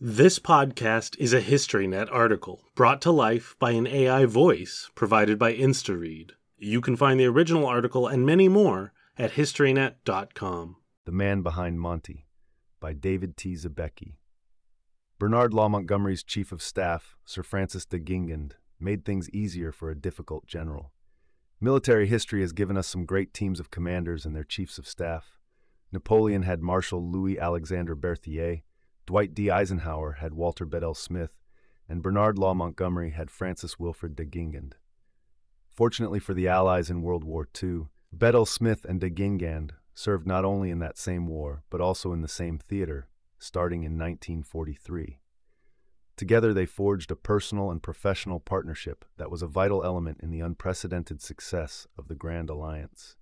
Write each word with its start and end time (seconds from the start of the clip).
This 0.00 0.40
podcast 0.40 1.16
is 1.20 1.32
a 1.32 1.40
HistoryNet 1.40 2.08
article 2.10 2.64
brought 2.74 3.00
to 3.02 3.12
life 3.12 3.54
by 3.60 3.70
an 3.70 3.86
AI 3.86 4.24
voice 4.24 4.90
provided 4.96 5.38
by 5.38 5.54
InstaRead. 5.54 6.32
You 6.58 6.80
can 6.80 6.96
find 6.96 7.20
the 7.20 7.26
original 7.26 7.64
article 7.64 8.08
and 8.08 8.26
many 8.26 8.48
more 8.48 8.92
at 9.16 9.34
historynet.com. 9.34 10.76
The 11.04 11.12
Man 11.12 11.42
Behind 11.42 11.78
Monty 11.78 12.26
by 12.80 12.92
David 12.92 13.36
T. 13.36 13.54
Zabecki. 13.54 14.16
Bernard 15.20 15.54
Law 15.54 15.68
Montgomery's 15.68 16.24
chief 16.24 16.50
of 16.50 16.60
staff, 16.60 17.14
Sir 17.24 17.44
Francis 17.44 17.86
de 17.86 18.00
Guingand, 18.00 18.54
made 18.80 19.04
things 19.04 19.30
easier 19.30 19.70
for 19.70 19.90
a 19.90 19.96
difficult 19.96 20.44
general. 20.44 20.90
Military 21.60 22.08
history 22.08 22.40
has 22.40 22.52
given 22.52 22.76
us 22.76 22.88
some 22.88 23.06
great 23.06 23.32
teams 23.32 23.60
of 23.60 23.70
commanders 23.70 24.26
and 24.26 24.34
their 24.34 24.42
chiefs 24.42 24.76
of 24.76 24.88
staff. 24.88 25.38
Napoleon 25.92 26.42
had 26.42 26.60
Marshal 26.60 27.00
Louis 27.00 27.38
Alexander 27.38 27.94
Berthier, 27.94 28.62
Dwight 29.06 29.34
D. 29.34 29.50
Eisenhower 29.50 30.12
had 30.20 30.34
Walter 30.34 30.64
Bedell 30.64 30.94
Smith, 30.94 31.32
and 31.88 32.02
Bernard 32.02 32.38
Law 32.38 32.54
Montgomery 32.54 33.10
had 33.10 33.30
Francis 33.30 33.78
Wilfrid 33.78 34.16
de 34.16 34.24
Guingand. 34.24 34.72
Fortunately 35.70 36.18
for 36.18 36.34
the 36.34 36.48
Allies 36.48 36.88
in 36.88 37.02
World 37.02 37.24
War 37.24 37.48
II, 37.62 37.86
Bedell 38.12 38.46
Smith 38.46 38.84
and 38.84 39.00
de 39.00 39.10
Guingand 39.10 39.72
served 39.92 40.26
not 40.26 40.44
only 40.44 40.70
in 40.70 40.78
that 40.78 40.96
same 40.96 41.26
war, 41.26 41.64
but 41.68 41.80
also 41.80 42.12
in 42.12 42.22
the 42.22 42.28
same 42.28 42.58
theater, 42.58 43.08
starting 43.38 43.80
in 43.80 43.98
1943. 43.98 45.18
Together, 46.16 46.54
they 46.54 46.66
forged 46.66 47.10
a 47.10 47.16
personal 47.16 47.70
and 47.70 47.82
professional 47.82 48.38
partnership 48.38 49.04
that 49.16 49.30
was 49.30 49.42
a 49.42 49.48
vital 49.48 49.84
element 49.84 50.20
in 50.22 50.30
the 50.30 50.40
unprecedented 50.40 51.20
success 51.20 51.86
of 51.98 52.06
the 52.08 52.14
Grand 52.14 52.48
Alliance. 52.48 53.16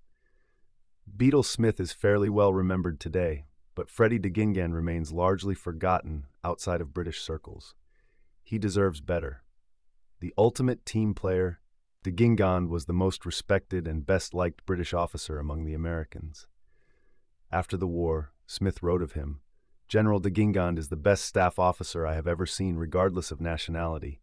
Bedell 1.07 1.43
Smith 1.43 1.79
is 1.79 1.91
fairly 1.91 2.29
well 2.29 2.53
remembered 2.53 2.99
today, 2.99 3.45
but 3.75 3.89
Freddie 3.89 4.19
de 4.19 4.29
Guingand 4.29 4.73
remains 4.73 5.11
largely 5.11 5.55
forgotten 5.55 6.25
outside 6.43 6.81
of 6.81 6.93
British 6.93 7.21
circles. 7.21 7.75
He 8.43 8.57
deserves 8.57 9.01
better. 9.01 9.43
The 10.19 10.33
ultimate 10.37 10.85
team 10.85 11.13
player, 11.13 11.59
de 12.03 12.11
Guingand 12.11 12.69
was 12.69 12.85
the 12.85 12.93
most 12.93 13.25
respected 13.25 13.87
and 13.87 14.05
best 14.05 14.33
liked 14.33 14.65
British 14.65 14.93
officer 14.93 15.39
among 15.39 15.65
the 15.65 15.73
Americans. 15.73 16.47
After 17.51 17.77
the 17.77 17.87
war, 17.87 18.33
Smith 18.45 18.83
wrote 18.83 19.01
of 19.01 19.13
him 19.13 19.41
General 19.87 20.19
de 20.19 20.31
Guingand 20.31 20.77
is 20.77 20.89
the 20.89 20.95
best 20.95 21.25
staff 21.25 21.59
officer 21.59 22.05
I 22.07 22.15
have 22.15 22.27
ever 22.27 22.45
seen, 22.45 22.77
regardless 22.77 23.31
of 23.31 23.39
nationality, 23.39 24.21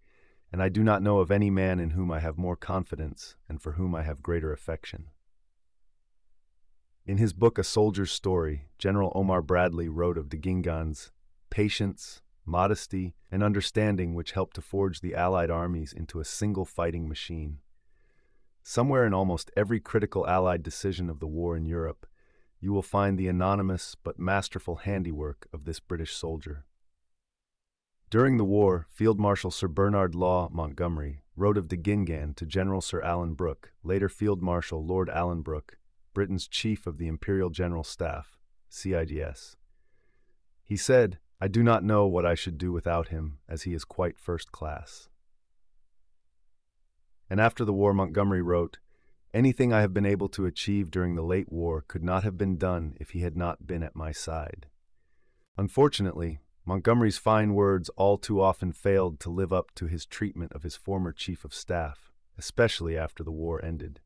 and 0.52 0.62
I 0.62 0.68
do 0.68 0.82
not 0.82 1.02
know 1.02 1.20
of 1.20 1.30
any 1.30 1.48
man 1.50 1.78
in 1.78 1.90
whom 1.90 2.10
I 2.10 2.18
have 2.20 2.36
more 2.36 2.56
confidence 2.56 3.36
and 3.48 3.62
for 3.62 3.72
whom 3.72 3.94
I 3.94 4.02
have 4.02 4.22
greater 4.22 4.52
affection. 4.52 5.06
In 7.10 7.18
his 7.18 7.32
book 7.32 7.58
A 7.58 7.64
Soldier's 7.64 8.12
Story, 8.12 8.68
General 8.78 9.10
Omar 9.16 9.42
Bradley 9.42 9.88
wrote 9.88 10.16
of 10.16 10.28
de 10.28 10.36
Guingand's 10.36 11.10
patience, 11.50 12.22
modesty, 12.46 13.16
and 13.32 13.42
understanding 13.42 14.14
which 14.14 14.30
helped 14.30 14.54
to 14.54 14.62
forge 14.62 15.00
the 15.00 15.16
Allied 15.16 15.50
armies 15.50 15.92
into 15.92 16.20
a 16.20 16.24
single 16.24 16.64
fighting 16.64 17.08
machine. 17.08 17.58
Somewhere 18.62 19.04
in 19.04 19.12
almost 19.12 19.50
every 19.56 19.80
critical 19.80 20.24
Allied 20.24 20.62
decision 20.62 21.10
of 21.10 21.18
the 21.18 21.26
war 21.26 21.56
in 21.56 21.66
Europe, 21.66 22.06
you 22.60 22.72
will 22.72 22.80
find 22.80 23.18
the 23.18 23.26
anonymous 23.26 23.96
but 24.04 24.20
masterful 24.20 24.76
handiwork 24.76 25.48
of 25.52 25.64
this 25.64 25.80
British 25.80 26.14
soldier. 26.14 26.64
During 28.08 28.36
the 28.36 28.44
war, 28.44 28.86
Field 28.88 29.18
Marshal 29.18 29.50
Sir 29.50 29.66
Bernard 29.66 30.14
Law 30.14 30.48
Montgomery 30.52 31.22
wrote 31.34 31.58
of 31.58 31.66
de 31.66 31.76
Guingand 31.76 32.36
to 32.36 32.46
General 32.46 32.80
Sir 32.80 33.02
Alan 33.02 33.34
Brooke, 33.34 33.72
later 33.82 34.08
Field 34.08 34.40
Marshal 34.40 34.86
Lord 34.86 35.08
Alanbrooke, 35.08 35.74
Britain's 36.12 36.48
chief 36.48 36.86
of 36.86 36.98
the 36.98 37.08
Imperial 37.08 37.50
General 37.50 37.84
Staff, 37.84 38.38
CIGS. 38.70 39.56
He 40.64 40.76
said, 40.76 41.18
I 41.40 41.48
do 41.48 41.62
not 41.62 41.84
know 41.84 42.06
what 42.06 42.26
I 42.26 42.34
should 42.34 42.58
do 42.58 42.72
without 42.72 43.08
him, 43.08 43.38
as 43.48 43.62
he 43.62 43.72
is 43.72 43.84
quite 43.84 44.18
first 44.18 44.52
class. 44.52 45.08
And 47.30 47.40
after 47.40 47.64
the 47.64 47.72
war, 47.72 47.94
Montgomery 47.94 48.42
wrote, 48.42 48.78
Anything 49.32 49.72
I 49.72 49.80
have 49.80 49.94
been 49.94 50.06
able 50.06 50.28
to 50.30 50.46
achieve 50.46 50.90
during 50.90 51.14
the 51.14 51.22
late 51.22 51.52
war 51.52 51.84
could 51.86 52.02
not 52.02 52.24
have 52.24 52.36
been 52.36 52.56
done 52.56 52.96
if 52.98 53.10
he 53.10 53.20
had 53.20 53.36
not 53.36 53.66
been 53.66 53.84
at 53.84 53.94
my 53.94 54.10
side. 54.10 54.66
Unfortunately, 55.56 56.40
Montgomery's 56.64 57.18
fine 57.18 57.54
words 57.54 57.88
all 57.90 58.18
too 58.18 58.40
often 58.40 58.72
failed 58.72 59.20
to 59.20 59.30
live 59.30 59.52
up 59.52 59.72
to 59.76 59.86
his 59.86 60.04
treatment 60.04 60.52
of 60.52 60.64
his 60.64 60.76
former 60.76 61.12
chief 61.12 61.44
of 61.44 61.54
staff, 61.54 62.10
especially 62.36 62.98
after 62.98 63.22
the 63.22 63.30
war 63.30 63.64
ended. 63.64 64.00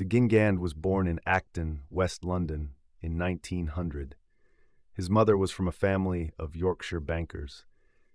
De 0.00 0.06
Guingand 0.06 0.60
was 0.60 0.72
born 0.72 1.06
in 1.06 1.20
Acton, 1.26 1.82
West 1.90 2.24
London, 2.24 2.70
in 3.02 3.18
1900. 3.18 4.16
His 4.94 5.10
mother 5.10 5.36
was 5.36 5.50
from 5.50 5.68
a 5.68 5.72
family 5.72 6.32
of 6.38 6.56
Yorkshire 6.56 7.00
bankers. 7.00 7.66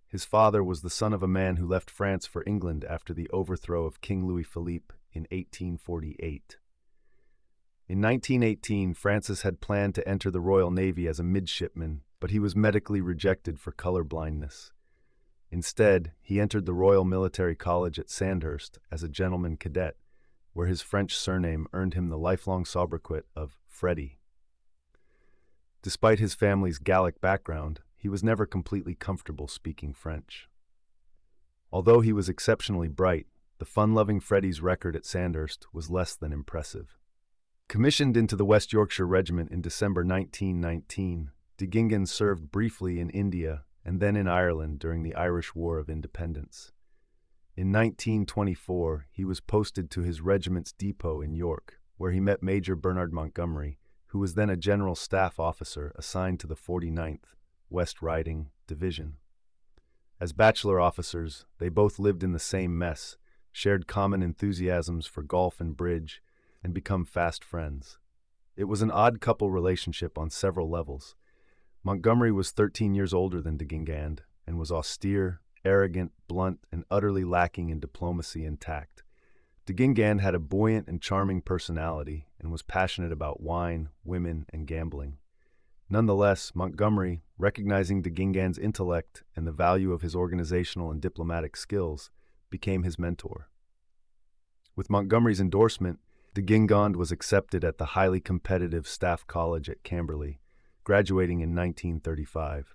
His 0.08 0.26
father 0.26 0.64
was 0.64 0.82
the 0.82 0.90
son 0.90 1.14
of 1.14 1.22
a 1.22 1.28
man 1.28 1.58
who 1.58 1.68
left 1.68 1.92
France 1.92 2.26
for 2.26 2.44
England 2.48 2.86
after 2.86 3.14
the 3.14 3.30
overthrow 3.30 3.86
of 3.86 4.02
King 4.02 4.26
Louis 4.26 4.42
Philippe 4.42 4.96
in 5.14 5.28
1848. 5.30 6.58
In 7.88 8.02
1918, 8.02 8.96
Francis 8.96 9.44
had 9.44 9.62
planned 9.62 9.94
to 9.94 10.08
enter 10.10 10.32
the 10.32 10.42
Royal 10.42 10.72
Navy 10.72 11.08
as 11.08 11.20
a 11.20 11.24
midshipman, 11.24 12.02
but 12.20 12.32
he 12.32 12.40
was 12.40 12.56
medically 12.56 13.00
rejected 13.00 13.60
for 13.60 13.72
color 13.72 14.04
blindness. 14.04 14.72
Instead, 15.52 16.14
he 16.24 16.40
entered 16.40 16.66
the 16.66 16.74
Royal 16.74 17.06
Military 17.06 17.56
College 17.56 18.00
at 18.00 18.10
Sandhurst 18.10 18.80
as 18.90 19.04
a 19.04 19.08
gentleman 19.08 19.56
cadet 19.56 19.98
where 20.56 20.68
his 20.68 20.82
French 20.82 21.18
surname 21.18 21.68
earned 21.74 21.96
him 21.96 22.08
the 22.08 22.18
lifelong 22.18 22.64
sobriquet 22.64 23.24
of 23.36 23.58
Freddy. 23.68 24.20
Despite 25.84 26.18
his 26.18 26.34
family's 26.34 26.78
Gallic 26.78 27.20
background, 27.20 27.82
he 27.98 28.08
was 28.08 28.24
never 28.24 28.46
completely 28.46 28.96
comfortable 28.96 29.50
speaking 29.50 29.94
French. 29.94 30.48
Although 31.74 32.00
he 32.00 32.14
was 32.14 32.30
exceptionally 32.30 32.88
bright, 32.88 33.28
the 33.58 33.66
fun-loving 33.66 34.22
Freddy's 34.22 34.62
record 34.62 34.96
at 34.96 35.06
Sandhurst 35.06 35.68
was 35.74 35.90
less 35.90 36.16
than 36.16 36.32
impressive. 36.32 36.96
Commissioned 37.68 38.16
into 38.16 38.38
the 38.38 38.46
West 38.46 38.72
Yorkshire 38.72 39.06
Regiment 39.06 39.52
in 39.52 39.60
December 39.62 40.06
1919, 40.06 41.32
de 41.58 41.68
Guingand 41.68 42.08
served 42.08 42.50
briefly 42.50 43.02
in 43.02 43.10
India 43.10 43.66
and 43.84 44.00
then 44.00 44.16
in 44.16 44.28
Ireland 44.28 44.80
during 44.80 45.04
the 45.04 45.16
Irish 45.16 45.54
War 45.54 45.80
of 45.80 45.90
Independence. 45.90 46.72
In 47.58 47.72
1924, 47.72 49.08
he 49.12 49.24
was 49.24 49.40
posted 49.40 49.90
to 49.92 50.02
his 50.02 50.20
regiment's 50.20 50.74
depot 50.74 51.22
in 51.22 51.34
York, 51.34 51.80
where 51.96 52.12
he 52.12 52.20
met 52.20 52.44
Major 52.44 52.76
Bernard 52.76 53.14
Montgomery, 53.14 53.78
who 54.08 54.20
was 54.20 54.34
then 54.34 54.50
a 54.50 54.58
general 54.58 54.94
staff 54.94 55.40
officer 55.40 55.94
assigned 55.96 56.42
to 56.42 56.48
the 56.48 56.56
49th 56.56 57.34
West 57.70 58.02
Riding 58.02 58.50
Division. 58.68 59.18
As 60.20 60.34
bachelor 60.34 60.82
officers, 60.82 61.46
they 61.58 61.70
both 61.70 61.98
lived 61.98 62.24
in 62.24 62.34
the 62.34 62.40
same 62.40 62.78
mess, 62.78 63.16
shared 63.54 63.88
common 63.88 64.22
enthusiasms 64.22 65.06
for 65.08 65.24
golf 65.24 65.62
and 65.62 65.78
bridge, 65.78 66.22
and 66.62 66.74
become 66.74 67.06
fast 67.06 67.42
friends. 67.42 68.00
It 68.58 68.66
was 68.66 68.82
an 68.82 68.92
odd 68.92 69.22
couple 69.22 69.50
relationship 69.50 70.18
on 70.18 70.30
several 70.30 70.70
levels. 70.70 71.16
Montgomery 71.84 72.34
was 72.34 72.52
13 72.52 72.96
years 72.96 73.14
older 73.14 73.42
than 73.42 73.56
de 73.56 73.66
Guingand 73.66 74.20
and 74.46 74.60
was 74.60 74.74
austere, 74.74 75.40
arrogant, 75.66 76.12
blunt, 76.28 76.60
and 76.72 76.86
utterly 76.90 77.24
lacking 77.24 77.70
in 77.70 77.80
diplomacy 77.80 78.46
and 78.46 78.62
tact. 78.62 79.04
De 79.66 79.74
Guingand 79.74 80.22
had 80.22 80.36
a 80.36 80.40
buoyant 80.40 80.88
and 80.88 81.02
charming 81.02 81.42
personality 81.42 82.28
and 82.40 82.52
was 82.52 82.62
passionate 82.62 83.12
about 83.12 83.42
wine, 83.42 83.90
women, 84.04 84.46
and 84.54 84.68
gambling. 84.68 85.18
Nonetheless, 85.90 86.54
Montgomery, 86.54 87.24
recognizing 87.38 88.02
de 88.02 88.10
Guingand's 88.10 88.60
intellect 88.60 89.24
and 89.36 89.46
the 89.46 89.52
value 89.52 89.92
of 89.92 90.02
his 90.02 90.16
organizational 90.16 90.92
and 90.92 91.02
diplomatic 91.02 91.56
skills, 91.56 92.12
became 92.50 92.84
his 92.84 93.00
mentor. 93.00 93.50
With 94.76 94.90
Montgomery's 94.90 95.42
endorsement, 95.42 96.00
de 96.34 96.42
Guingand 96.42 96.96
was 96.96 97.12
accepted 97.12 97.64
at 97.64 97.78
the 97.78 97.86
highly 97.86 98.20
competitive 98.20 98.88
Staff 98.88 99.26
College 99.26 99.70
at 99.70 99.84
Camberley, 99.84 100.40
graduating 100.84 101.42
in 101.42 101.56
1935. 101.56 102.75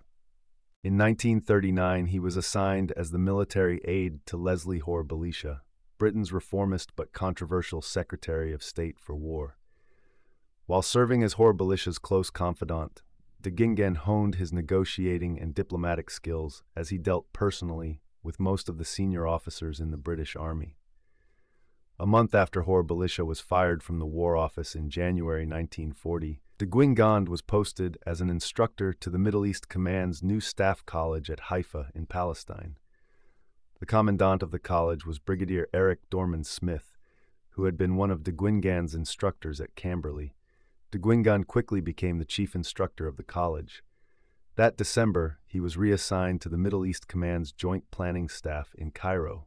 In 0.83 0.97
1939, 0.97 2.07
he 2.07 2.19
was 2.19 2.39
assigned 2.39 2.93
as 2.93 3.11
the 3.11 3.19
military 3.19 3.83
aide 3.85 4.25
to 4.25 4.39
Leslie 4.39 4.79
Hore 4.79 5.05
Belisha, 5.05 5.61
Britain's 5.99 6.33
reformist 6.33 6.97
but 6.97 7.13
controversial 7.13 7.83
Secretary 7.83 8.55
of 8.55 8.63
State 8.63 8.99
for 8.99 9.15
War. 9.15 9.59
While 10.65 10.81
serving 10.81 11.23
as 11.23 11.35
Hore 11.35 11.53
Belisha's 11.53 11.99
close 11.99 12.31
confidant, 12.31 13.03
de 13.43 13.51
Guingand 13.51 13.99
honed 13.99 14.37
his 14.37 14.55
negotiating 14.55 15.39
and 15.39 15.55
diplomatic 15.55 16.09
skills 16.09 16.63
as 16.75 16.89
he 16.89 16.97
dealt 16.97 17.31
personally 17.35 18.01
with 18.23 18.41
most 18.41 18.71
of 18.71 18.79
the 18.79 18.85
senior 18.87 19.27
officers 19.27 19.81
in 19.81 19.91
the 19.91 19.99
British 19.99 20.35
Army. 20.35 20.79
A 21.99 22.07
month 22.07 22.35
after 22.35 22.63
Hore 22.63 22.83
Belisha 22.83 23.27
was 23.27 23.41
fired 23.41 23.83
from 23.83 23.99
the 23.99 24.07
War 24.07 24.35
Office 24.35 24.75
in 24.75 24.89
January 24.89 25.43
1940, 25.43 26.41
De 26.61 26.67
Guingand 26.67 27.27
was 27.27 27.41
posted 27.41 27.97
as 28.05 28.21
an 28.21 28.29
instructor 28.29 28.93
to 28.93 29.09
the 29.09 29.17
Middle 29.17 29.47
East 29.47 29.71
Command's 29.71 30.23
new 30.23 30.41
staff 30.41 30.85
college 30.85 31.31
at 31.31 31.49
Haifa 31.49 31.89
in 31.95 32.05
Palestine. 32.05 32.77
The 33.79 33.87
commandant 33.87 34.43
of 34.43 34.51
the 34.51 34.59
college 34.59 35.07
was 35.07 35.19
Brigadier 35.19 35.69
Eric 35.73 36.01
Dorman 36.11 36.45
Smith, 36.45 36.99
who 37.53 37.65
had 37.65 37.79
been 37.79 37.97
one 37.97 38.11
of 38.11 38.25
de 38.25 38.31
Guingand's 38.31 38.95
instructors 38.95 39.59
at 39.59 39.75
Camberley. 39.75 40.35
De 40.91 40.99
Guingand 40.99 41.47
quickly 41.47 41.81
became 41.81 42.19
the 42.19 42.27
chief 42.27 42.55
instructor 42.55 43.07
of 43.07 43.17
the 43.17 43.23
college. 43.23 43.83
That 44.57 44.77
December, 44.77 45.39
he 45.47 45.61
was 45.61 45.79
reassigned 45.79 46.43
to 46.43 46.51
the 46.51 46.59
Middle 46.59 46.85
East 46.85 47.09
Command's 47.09 47.53
Joint 47.53 47.91
Planning 47.91 48.29
Staff 48.29 48.75
in 48.77 48.91
Cairo. 48.91 49.47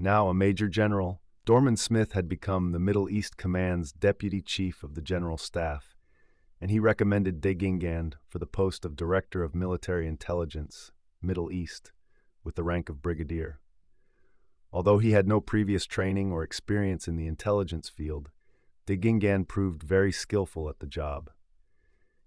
Now 0.00 0.26
a 0.26 0.34
Major 0.34 0.66
General, 0.66 1.22
Dorman 1.44 1.76
Smith 1.76 2.12
had 2.12 2.28
become 2.28 2.70
the 2.70 2.78
Middle 2.78 3.10
East 3.10 3.36
Command's 3.36 3.90
Deputy 3.90 4.40
Chief 4.40 4.84
of 4.84 4.94
the 4.94 5.02
General 5.02 5.36
Staff, 5.36 5.96
and 6.60 6.70
he 6.70 6.78
recommended 6.78 7.40
De 7.40 7.52
Guingand 7.52 8.14
for 8.28 8.38
the 8.38 8.46
post 8.46 8.84
of 8.84 8.94
Director 8.94 9.42
of 9.42 9.52
Military 9.52 10.06
Intelligence, 10.06 10.92
Middle 11.20 11.50
East, 11.50 11.90
with 12.44 12.54
the 12.54 12.62
rank 12.62 12.88
of 12.88 13.02
Brigadier. 13.02 13.58
Although 14.72 14.98
he 14.98 15.10
had 15.10 15.26
no 15.26 15.40
previous 15.40 15.84
training 15.84 16.30
or 16.30 16.44
experience 16.44 17.08
in 17.08 17.16
the 17.16 17.26
intelligence 17.26 17.88
field, 17.88 18.30
De 18.86 18.96
Guingand 18.96 19.48
proved 19.48 19.82
very 19.82 20.12
skillful 20.12 20.68
at 20.68 20.78
the 20.78 20.86
job. 20.86 21.28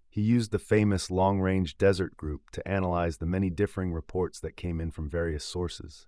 He 0.09 0.21
used 0.21 0.51
the 0.51 0.59
famous 0.59 1.09
Long 1.09 1.39
Range 1.39 1.77
Desert 1.77 2.17
Group 2.17 2.49
to 2.51 2.67
analyze 2.67 3.17
the 3.17 3.25
many 3.25 3.49
differing 3.49 3.93
reports 3.93 4.41
that 4.41 4.57
came 4.57 4.81
in 4.81 4.91
from 4.91 5.09
various 5.09 5.45
sources. 5.45 6.07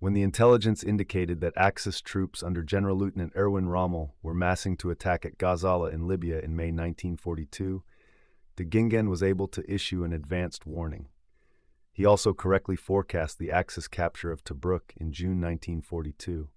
When 0.00 0.14
the 0.14 0.22
intelligence 0.22 0.82
indicated 0.82 1.42
that 1.42 1.52
Axis 1.58 2.00
troops 2.00 2.42
under 2.42 2.62
General 2.62 2.96
Lieutenant 2.96 3.34
Erwin 3.36 3.68
Rommel 3.68 4.14
were 4.22 4.32
massing 4.32 4.78
to 4.78 4.90
attack 4.90 5.26
at 5.26 5.36
Gazala 5.36 5.92
in 5.92 6.08
Libya 6.08 6.40
in 6.40 6.56
May 6.56 6.72
1942, 6.72 7.82
de 8.56 8.64
Guingand 8.64 9.10
was 9.10 9.22
able 9.22 9.46
to 9.48 9.70
issue 9.70 10.02
an 10.02 10.14
advanced 10.14 10.64
warning. 10.64 11.08
He 11.92 12.06
also 12.06 12.32
correctly 12.32 12.76
forecast 12.76 13.38
the 13.38 13.50
Axis 13.50 13.88
capture 13.88 14.32
of 14.32 14.42
Tobruk 14.42 14.94
in 14.96 15.12
June 15.12 15.38
1942. 15.38 16.48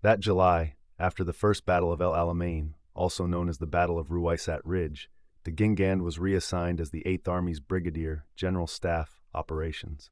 That 0.00 0.20
July, 0.20 0.76
after 0.98 1.22
the 1.24 1.34
First 1.34 1.66
Battle 1.66 1.92
of 1.92 2.00
El 2.00 2.12
Alamein, 2.12 2.72
also 2.94 3.26
known 3.26 3.50
as 3.50 3.58
the 3.58 3.66
Battle 3.66 3.98
of 3.98 4.08
Ruwaisat 4.08 4.60
Ridge, 4.64 5.10
de 5.44 5.50
Guingand 5.52 6.00
was 6.00 6.18
reassigned 6.18 6.80
as 6.80 6.92
the 6.92 7.06
Eighth 7.06 7.28
Army's 7.28 7.60
Brigadier, 7.60 8.24
General 8.36 8.66
Staff, 8.66 9.20
Operations. 9.34 10.10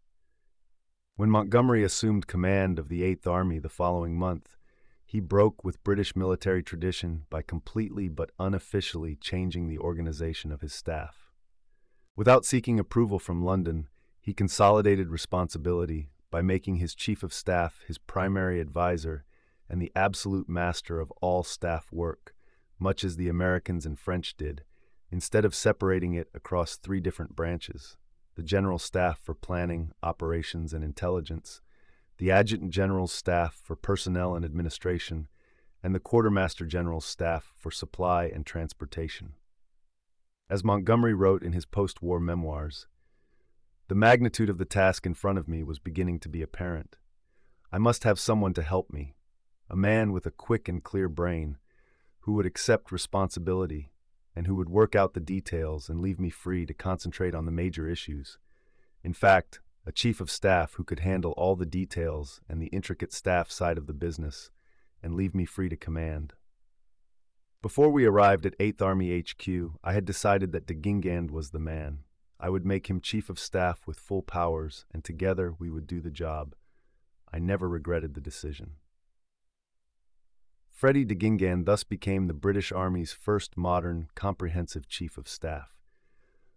When 1.20 1.28
Montgomery 1.28 1.84
assumed 1.84 2.26
command 2.26 2.78
of 2.78 2.88
the 2.88 3.02
Eighth 3.02 3.26
Army 3.26 3.58
the 3.58 3.69
following 3.69 4.17
month, 4.17 4.56
he 5.05 5.20
broke 5.20 5.62
with 5.62 5.84
British 5.84 6.17
military 6.17 6.62
tradition 6.62 7.26
by 7.28 7.43
completely 7.43 8.08
but 8.08 8.31
unofficially 8.38 9.17
changing 9.17 9.69
the 9.69 9.78
organization 9.78 10.50
of 10.50 10.62
his 10.62 10.72
staff. 10.72 11.31
Without 12.17 12.46
seeking 12.46 12.81
approval 12.81 13.19
from 13.19 13.44
London, 13.44 13.88
he 14.22 14.32
consolidated 14.32 15.11
responsibility 15.11 16.08
by 16.31 16.40
making 16.40 16.76
his 16.76 16.94
chief 16.94 17.22
of 17.22 17.34
staff 17.34 17.81
his 17.87 17.99
primary 17.99 18.58
advisor 18.58 19.26
and 19.69 19.78
the 19.78 19.93
absolute 19.94 20.49
master 20.49 21.00
of 21.00 21.11
all 21.20 21.43
staff 21.43 21.93
work, 21.93 22.34
much 22.78 23.05
as 23.05 23.17
the 23.17 23.28
Americans 23.28 23.84
and 23.84 23.99
French 23.99 24.38
did, 24.38 24.64
instead 25.11 25.44
of 25.44 25.55
separating 25.55 26.14
it 26.14 26.31
across 26.32 26.76
three 26.76 26.99
different 26.99 27.37
branches 27.37 27.99
the 28.40 28.46
General 28.46 28.78
Staff 28.78 29.20
for 29.22 29.34
Planning, 29.34 29.92
Operations, 30.02 30.72
and 30.72 30.82
Intelligence, 30.82 31.60
the 32.16 32.31
Adjutant 32.31 32.70
General's 32.70 33.12
Staff 33.12 33.60
for 33.62 33.76
Personnel 33.76 34.34
and 34.34 34.46
Administration, 34.46 35.28
and 35.82 35.94
the 35.94 36.00
Quartermaster 36.00 36.64
General's 36.64 37.04
Staff 37.04 37.52
for 37.54 37.70
Supply 37.70 38.25
and 38.25 38.46
Transportation. 38.46 39.34
As 40.48 40.64
Montgomery 40.64 41.12
wrote 41.12 41.42
in 41.42 41.52
his 41.52 41.66
post 41.66 42.00
war 42.00 42.19
memoirs, 42.19 42.87
the 43.88 43.94
magnitude 43.94 44.48
of 44.48 44.56
the 44.56 44.64
task 44.64 45.04
in 45.04 45.12
front 45.12 45.36
of 45.36 45.46
me 45.46 45.62
was 45.62 45.78
beginning 45.78 46.19
to 46.20 46.31
be 46.31 46.40
apparent. 46.40 46.96
I 47.70 47.76
must 47.76 48.04
have 48.04 48.19
someone 48.19 48.54
to 48.54 48.62
help 48.62 48.90
me, 48.90 49.16
a 49.69 49.76
man 49.76 50.12
with 50.12 50.25
a 50.25 50.31
quick 50.31 50.66
and 50.66 50.82
clear 50.82 51.10
brain, 51.10 51.58
who 52.20 52.32
would 52.32 52.46
accept 52.46 52.90
responsibility 52.90 53.90
and 54.35 54.47
who 54.47 54.55
would 54.55 54.69
work 54.69 54.94
out 54.94 55.15
the 55.15 55.21
details 55.21 55.88
and 55.88 56.00
leave 56.00 56.21
me 56.21 56.31
free 56.31 56.67
to 56.67 56.75
concentrate 56.75 57.35
on 57.35 57.47
the 57.47 57.53
major 57.53 57.88
issues. 57.88 58.38
In 59.03 59.12
fact, 59.12 59.61
a 59.87 59.93
chief 59.93 60.21
of 60.21 60.31
staff 60.31 60.75
who 60.75 60.85
could 60.85 61.00
handle 61.00 61.32
all 61.32 61.56
the 61.56 61.67
details 61.67 62.41
and 62.49 62.61
the 62.61 62.67
intricate 62.69 63.12
staff 63.12 63.50
side 63.50 63.79
of 63.79 63.87
the 63.87 63.94
business 63.94 64.50
and 65.03 65.15
leave 65.15 65.35
me 65.35 65.44
free 65.44 65.69
to 65.69 65.77
command. 65.77 66.35
Before 67.62 67.91
we 67.91 68.05
arrived 68.05 68.47
at 68.47 68.59
8th 68.59 68.81
Army 68.82 69.19
HQ, 69.21 69.79
I 69.85 69.93
had 69.93 70.05
decided 70.05 70.53
that 70.53 70.67
de 70.67 70.75
Guingand 70.75 71.31
was 71.31 71.50
the 71.50 71.59
man. 71.59 72.00
I 72.38 72.49
would 72.49 72.65
make 72.65 72.88
him 72.88 73.00
chief 73.00 73.29
of 73.29 73.38
staff 73.38 73.87
with 73.87 73.99
full 73.99 74.23
powers, 74.23 74.87
and 74.93 75.05
together 75.05 75.55
we 75.59 75.71
would 75.71 75.87
do 75.87 76.00
the 76.00 76.11
job. 76.11 76.55
I 77.32 77.38
never 77.38 77.69
regretted 77.69 78.15
the 78.15 78.21
decision. 78.21 78.77
Freddie 80.81 81.05
de 81.05 81.15
Guingand 81.15 81.67
thus 81.67 81.85
became 81.85 82.27
the 82.27 82.32
British 82.32 82.73
Army's 82.73 83.12
first 83.12 83.55
modern, 83.55 84.09
comprehensive 84.15 84.88
Chief 84.88 85.19
of 85.19 85.29
Staff. 85.29 85.75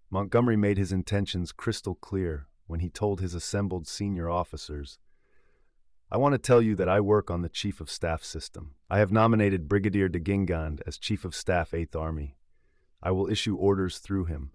Montgomery 0.10 0.56
made 0.56 0.78
his 0.78 0.94
intentions 0.94 1.52
crystal 1.52 1.94
clear 1.94 2.48
when 2.66 2.80
he 2.80 2.88
told 2.88 3.20
his 3.20 3.34
assembled 3.34 3.86
senior 3.86 4.30
officers 4.30 4.98
I 6.10 6.16
want 6.16 6.32
to 6.32 6.38
tell 6.38 6.62
you 6.62 6.74
that 6.78 6.88
I 6.88 7.02
work 7.02 7.30
on 7.30 7.42
the 7.42 7.50
Chief 7.50 7.82
of 7.82 7.90
Staff 7.90 8.24
system. 8.24 8.76
I 8.90 9.00
have 9.00 9.12
nominated 9.12 9.68
Brigadier 9.68 10.08
de 10.08 10.22
Guingand 10.22 10.80
as 10.88 10.98
Chief 10.98 11.26
of 11.26 11.36
Staff 11.36 11.72
8th 11.72 11.94
Army. 11.98 12.38
I 13.02 13.12
will 13.12 13.30
issue 13.30 13.58
orders 13.58 13.98
through 13.98 14.24
him. 14.24 14.54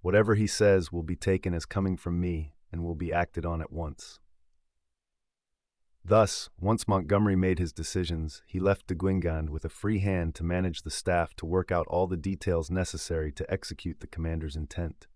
Whatever 0.00 0.34
he 0.34 0.46
says 0.46 0.90
will 0.90 1.02
be 1.02 1.14
taken 1.14 1.52
as 1.52 1.66
coming 1.66 1.98
from 1.98 2.18
me 2.18 2.54
and 2.72 2.82
will 2.82 2.94
be 2.94 3.12
acted 3.12 3.44
on 3.44 3.60
at 3.60 3.70
once. 3.70 4.18
Thus, 6.06 6.50
once 6.60 6.86
Montgomery 6.86 7.34
made 7.34 7.58
his 7.58 7.72
decisions, 7.72 8.42
he 8.46 8.60
left 8.60 8.88
de 8.88 8.94
Guingand 8.94 9.48
with 9.48 9.64
a 9.64 9.70
free 9.70 10.00
hand 10.00 10.34
to 10.34 10.44
manage 10.44 10.82
the 10.82 10.90
staff 10.90 11.34
to 11.36 11.46
work 11.46 11.72
out 11.72 11.86
all 11.88 12.06
the 12.06 12.16
details 12.16 12.70
necessary 12.70 13.32
to 13.32 13.50
execute 13.50 14.00
the 14.00 14.06
commander's 14.06 14.54
intent. 14.54 15.06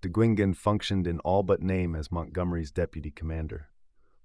De 0.00 0.08
Guingand 0.08 0.56
functioned 0.56 1.06
in 1.06 1.18
all 1.20 1.42
but 1.42 1.60
name 1.60 1.94
as 1.94 2.10
Montgomery's 2.10 2.70
deputy 2.70 3.10
commander. 3.10 3.68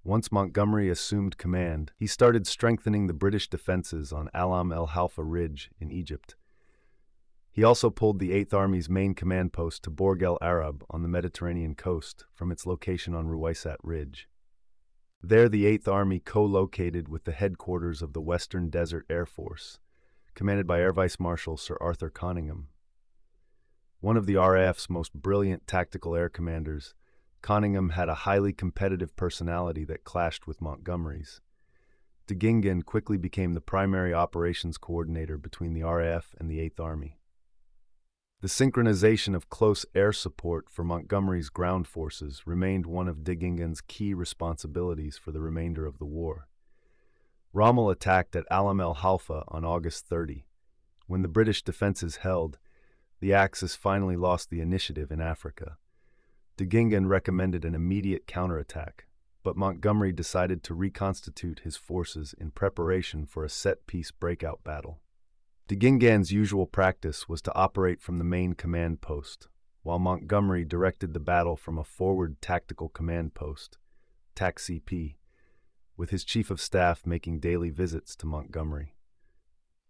Once 0.05 0.31
Montgomery 0.31 0.89
assumed 0.89 1.37
command, 1.37 1.91
he 1.97 2.07
started 2.07 2.47
strengthening 2.47 3.07
the 3.07 3.13
British 3.13 3.49
defenses 3.49 4.13
on 4.13 4.29
Alam 4.33 4.71
el 4.71 4.87
Halfa 4.87 5.23
Ridge 5.23 5.71
in 5.77 5.91
Egypt. 5.91 6.35
He 7.51 7.65
also 7.65 7.89
pulled 7.89 8.19
the 8.19 8.31
Eighth 8.31 8.53
Army's 8.53 8.89
main 8.89 9.13
command 9.13 9.51
post 9.51 9.83
to 9.83 9.89
Borg 9.89 10.23
el 10.23 10.37
Arab 10.41 10.85
on 10.89 11.01
the 11.01 11.09
Mediterranean 11.09 11.75
coast 11.75 12.25
from 12.33 12.49
its 12.49 12.65
location 12.65 13.13
on 13.13 13.27
Ruwaisat 13.27 13.77
Ridge. 13.83 14.29
There, 15.25 15.47
the 15.47 15.65
Eighth 15.65 15.87
Army 15.87 16.19
co 16.19 16.43
located 16.43 17.07
with 17.07 17.23
the 17.23 17.31
headquarters 17.31 18.01
of 18.01 18.11
the 18.11 18.19
Western 18.19 18.69
Desert 18.69 19.05
Air 19.09 19.25
Force, 19.25 19.79
commanded 20.35 20.67
by 20.67 20.81
Air 20.81 20.91
Vice 20.91 21.17
Marshal 21.17 21.55
Sir 21.55 21.77
Arthur 21.79 22.09
Coningham. 22.09 22.67
One 24.01 24.17
of 24.17 24.25
the 24.25 24.35
RAF's 24.35 24.89
most 24.89 25.13
brilliant 25.13 25.65
tactical 25.65 26.13
air 26.13 26.27
commanders, 26.27 26.93
Coningham 27.41 27.91
had 27.91 28.09
a 28.09 28.25
highly 28.25 28.51
competitive 28.51 29.15
personality 29.15 29.85
that 29.85 30.03
clashed 30.03 30.45
with 30.45 30.61
Montgomery's. 30.61 31.39
De 32.27 32.35
Guingand 32.35 32.83
quickly 32.83 33.17
became 33.17 33.53
the 33.53 33.61
primary 33.61 34.13
operations 34.13 34.77
coordinator 34.77 35.37
between 35.37 35.73
the 35.73 35.83
RAF 35.83 36.35
and 36.37 36.49
the 36.49 36.59
Eighth 36.59 36.81
Army. 36.81 37.17
The 38.43 38.49
synchronization 38.49 39.35
of 39.35 39.49
close 39.49 39.85
air 39.95 40.11
support 40.11 40.69
for 40.69 40.83
Montgomery's 40.83 41.47
ground 41.47 41.87
forces 41.87 42.45
remained 42.45 42.85
one 42.85 43.07
of 43.07 43.23
de 43.23 43.37
Guingand's 43.37 43.79
key 43.79 44.13
responsibilities 44.13 45.17
for 45.17 45.31
the 45.31 45.39
remainder 45.39 45.85
of 45.85 45.97
the 45.97 46.05
war. 46.05 46.49
Rommel 47.53 47.89
attacked 47.89 48.35
at 48.35 48.43
Alam 48.51 48.81
el 48.81 48.95
Halfa 48.95 49.45
on 49.47 49.63
August 49.63 50.07
30. 50.07 50.45
When 51.07 51.21
the 51.21 51.29
British 51.29 51.63
defenses 51.63 52.17
held, 52.17 52.57
the 53.21 53.33
Axis 53.33 53.77
finally 53.77 54.17
lost 54.17 54.49
the 54.49 54.59
initiative 54.59 55.09
in 55.09 55.21
Africa. 55.21 55.77
De 56.57 56.65
Guingand 56.65 57.07
recommended 57.07 57.63
an 57.63 57.73
immediate 57.73 58.27
counterattack, 58.27 59.05
but 59.41 59.55
Montgomery 59.55 60.11
decided 60.11 60.63
to 60.63 60.73
reconstitute 60.73 61.61
his 61.61 61.77
forces 61.77 62.35
in 62.37 62.51
preparation 62.51 63.25
for 63.25 63.45
a 63.45 63.49
set 63.49 63.87
piece 63.87 64.11
breakout 64.11 64.65
battle. 64.65 64.99
De 65.67 65.77
Guingand's 65.77 66.31
usual 66.31 66.65
practice 66.65 67.29
was 67.29 67.41
to 67.41 67.55
operate 67.55 68.01
from 68.01 68.17
the 68.17 68.25
main 68.25 68.53
command 68.53 68.99
post, 68.99 69.47
while 69.81 69.97
Montgomery 69.97 70.65
directed 70.65 71.13
the 71.13 71.21
battle 71.21 71.55
from 71.55 71.77
a 71.77 71.85
forward 71.85 72.41
tactical 72.41 72.89
command 72.89 73.33
post, 73.33 73.77
TAC-CP, 74.35 75.15
with 75.95 76.09
his 76.09 76.25
chief 76.25 76.51
of 76.51 76.59
staff 76.59 77.05
making 77.05 77.39
daily 77.39 77.69
visits 77.69 78.13
to 78.17 78.25
Montgomery. 78.25 78.95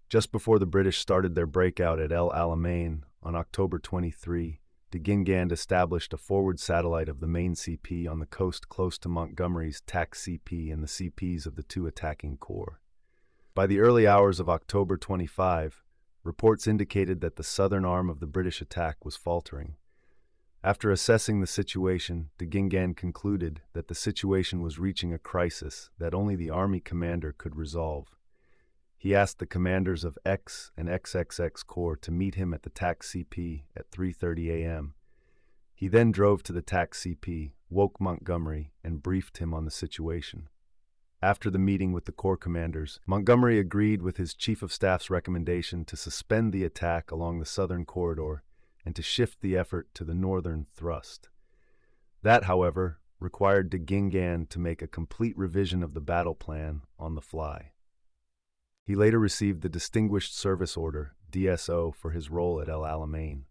Just 0.10 0.32
before 0.32 0.60
the 0.60 0.68
British 0.68 1.00
started 1.00 1.34
their 1.34 1.48
breakout 1.48 2.00
at 2.00 2.12
El 2.12 2.30
Alamein 2.30 3.02
on 3.24 3.36
October 3.36 3.80
23, 3.80 4.60
de 4.92 5.00
Guingand 5.00 5.52
established 5.52 6.14
a 6.14 6.18
forward 6.18 6.60
satellite 6.60 7.10
of 7.10 7.20
the 7.20 7.28
main 7.28 7.56
CP 7.56 8.08
on 8.08 8.20
the 8.20 8.28
coast 8.28 8.70
close 8.70 9.00
to 9.00 9.10
Montgomery's 9.10 9.82
TAC-CP 9.88 10.72
and 10.72 10.84
the 10.84 10.88
CPs 10.88 11.48
of 11.48 11.56
the 11.56 11.64
two 11.64 11.88
attacking 11.88 12.38
corps. 12.38 12.80
By 13.56 13.68
the 13.68 13.82
early 13.82 14.08
hours 14.08 14.40
of 14.40 14.50
October 14.50 14.98
25, 14.98 15.84
reports 16.24 16.66
indicated 16.66 17.22
that 17.22 17.36
the 17.36 17.44
southern 17.44 17.86
arm 17.86 18.10
of 18.10 18.20
the 18.20 18.26
British 18.26 18.62
attack 18.62 19.06
was 19.06 19.16
faltering. 19.16 19.76
After 20.64 20.90
assessing 20.90 21.40
the 21.40 21.46
situation, 21.46 22.32
de 22.40 22.48
Guingand 22.48 22.98
concluded 22.98 23.62
that 23.74 23.90
the 23.90 23.96
situation 23.96 24.64
was 24.64 24.80
reaching 24.80 25.14
a 25.14 25.20
crisis 25.20 25.92
that 26.00 26.16
only 26.16 26.36
the 26.36 26.50
army 26.50 26.80
commander 26.80 27.32
could 27.32 27.56
resolve. 27.56 28.16
he 28.98 29.14
asked 29.14 29.38
the 29.38 29.46
commanders 29.46 30.04
of 30.04 30.18
X 30.26 30.72
and 30.76 30.88
XXX 30.88 31.64
Corps 31.68 31.98
to 31.98 32.10
meet 32.10 32.36
him 32.36 32.54
at 32.56 32.64
the 32.64 32.70
TAC 32.72 33.04
CP 33.04 33.66
at 33.76 33.92
3:30 33.92 34.50
a.m. 34.50 34.96
He 35.76 35.88
then 35.88 36.12
drove 36.12 36.42
to 36.44 36.54
the 36.54 36.62
TAC 36.64 36.94
CP, 36.94 37.52
woke 37.70 38.00
Montgomery, 38.00 38.72
and 38.84 39.04
briefed 39.04 39.38
him 39.38 39.54
on 39.54 39.66
the 39.66 39.72
situation. 39.72 40.48
After 41.24 41.50
the 41.50 41.58
meeting 41.58 41.94
with 41.94 42.04
the 42.04 42.12
Corps 42.12 42.36
commanders, 42.36 43.00
Montgomery 43.08 43.58
agreed 43.58 44.02
with 44.02 44.18
his 44.18 44.34
Chief 44.34 44.62
of 44.62 44.74
Staff's 44.74 45.10
recommendation 45.10 45.86
to 45.86 45.96
suspend 45.96 46.52
the 46.52 46.66
attack 46.66 47.12
along 47.12 47.40
the 47.40 47.46
southern 47.46 47.86
corridor 47.86 48.44
and 48.86 48.94
to 48.94 49.02
shift 49.02 49.40
the 49.40 49.56
effort 49.56 49.88
to 49.94 50.04
the 50.04 50.14
northern 50.14 50.66
thrust. 50.76 51.30
That, 52.24 52.44
however, 52.44 53.00
required 53.22 53.70
de 53.70 53.80
Guingand 53.80 54.50
to 54.50 54.60
make 54.60 54.82
a 54.82 54.86
complete 54.86 55.38
revision 55.38 55.82
of 55.82 55.94
the 55.94 56.02
battle 56.02 56.36
plan 56.36 56.82
on 57.00 57.16
the 57.16 57.22
fly. 57.22 57.72
He 58.86 58.94
later 58.94 59.18
received 59.18 59.62
the 59.62 59.70
Distinguished 59.70 60.38
Service 60.38 60.76
Order, 60.76 61.16
DSO, 61.32 61.96
for 61.96 62.12
his 62.12 62.30
role 62.30 62.60
at 62.60 62.68
El 62.68 62.82
Alamein. 62.82 63.44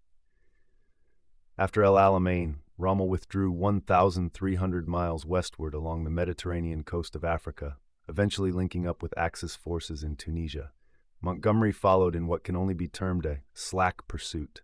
After 1.56 1.82
El 1.82 1.94
Alamein, 1.94 2.56
Rommel 2.82 3.08
withdrew 3.08 3.52
1,300 3.52 4.88
miles 4.88 5.24
westward 5.24 5.72
along 5.72 6.02
the 6.02 6.10
Mediterranean 6.10 6.82
coast 6.82 7.14
of 7.14 7.24
Africa, 7.24 7.76
eventually 8.08 8.50
linking 8.50 8.88
up 8.88 9.02
with 9.02 9.16
Axis 9.16 9.54
forces 9.54 10.02
in 10.02 10.16
Tunisia. 10.16 10.72
Montgomery 11.20 11.70
followed 11.70 12.16
in 12.16 12.26
what 12.26 12.42
can 12.42 12.56
only 12.56 12.74
be 12.74 12.88
termed 12.88 13.24
a 13.24 13.38
slack 13.54 14.08
pursuit. 14.08 14.62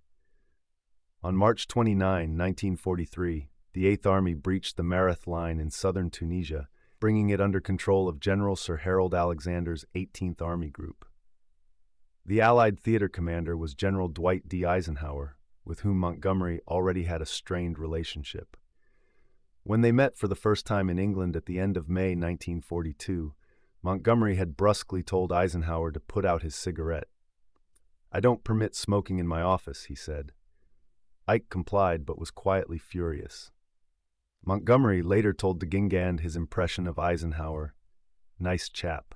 On 1.23 1.37
March 1.37 1.69
29, 1.69 2.03
1943, 2.03 3.51
the 3.73 3.87
Eighth 3.87 4.05
Army 4.05 4.35
breached 4.35 4.77
the 4.77 4.83
Mareth 4.83 5.29
Line 5.29 5.61
in 5.61 5.71
southern 5.71 6.11
Tunisia, 6.11 6.69
bringing 6.99 7.31
it 7.31 7.41
under 7.41 7.61
control 7.61 8.09
of 8.09 8.19
General 8.19 8.57
Sir 8.57 8.79
Harold 8.79 9.15
Alexander's 9.15 9.85
18th 9.95 10.43
Army 10.43 10.71
Group. 10.71 11.05
The 12.27 12.41
Allied 12.41 12.81
theater 12.81 13.09
commander 13.09 13.57
was 13.57 13.75
General 13.75 14.09
Dwight 14.09 14.49
D. 14.49 14.65
Eisenhower, 14.65 15.38
with 15.69 15.81
whom 15.81 15.99
Montgomery 15.99 16.61
already 16.67 17.05
had 17.05 17.21
a 17.21 17.27
strained 17.27 17.79
relationship. 17.79 18.57
When 19.65 19.83
they 19.83 19.93
met 19.93 20.17
for 20.17 20.27
the 20.27 20.35
first 20.35 20.65
time 20.65 20.89
in 20.89 20.99
England 20.99 21.37
at 21.37 21.45
the 21.45 21.61
end 21.61 21.77
of 21.77 21.91
May 21.91 22.17
1942, 22.17 23.35
Montgomery 23.83 24.37
had 24.37 24.57
brusquely 24.57 25.03
told 25.03 25.31
Eisenhower 25.31 25.93
to 25.93 26.01
put 26.01 26.25
out 26.25 26.43
his 26.43 26.57
cigarette. 26.57 27.09
I 28.11 28.21
don't 28.21 28.43
permit 28.43 28.75
smoking 28.75 29.19
in 29.19 29.29
my 29.29 29.43
office, 29.43 29.85
he 29.85 29.95
said. 29.95 30.33
Ike 31.29 31.51
complied 31.51 32.07
but 32.07 32.19
was 32.19 32.31
quietly 32.31 32.79
furious. 32.79 33.51
Montgomery 34.43 35.03
later 35.03 35.35
told 35.35 35.61
de 35.61 35.67
Guingand 35.67 36.21
his 36.21 36.35
impression 36.35 36.87
of 36.87 36.99
Eisenhower 36.99 37.75
nice 38.41 38.69
chap, 38.69 39.15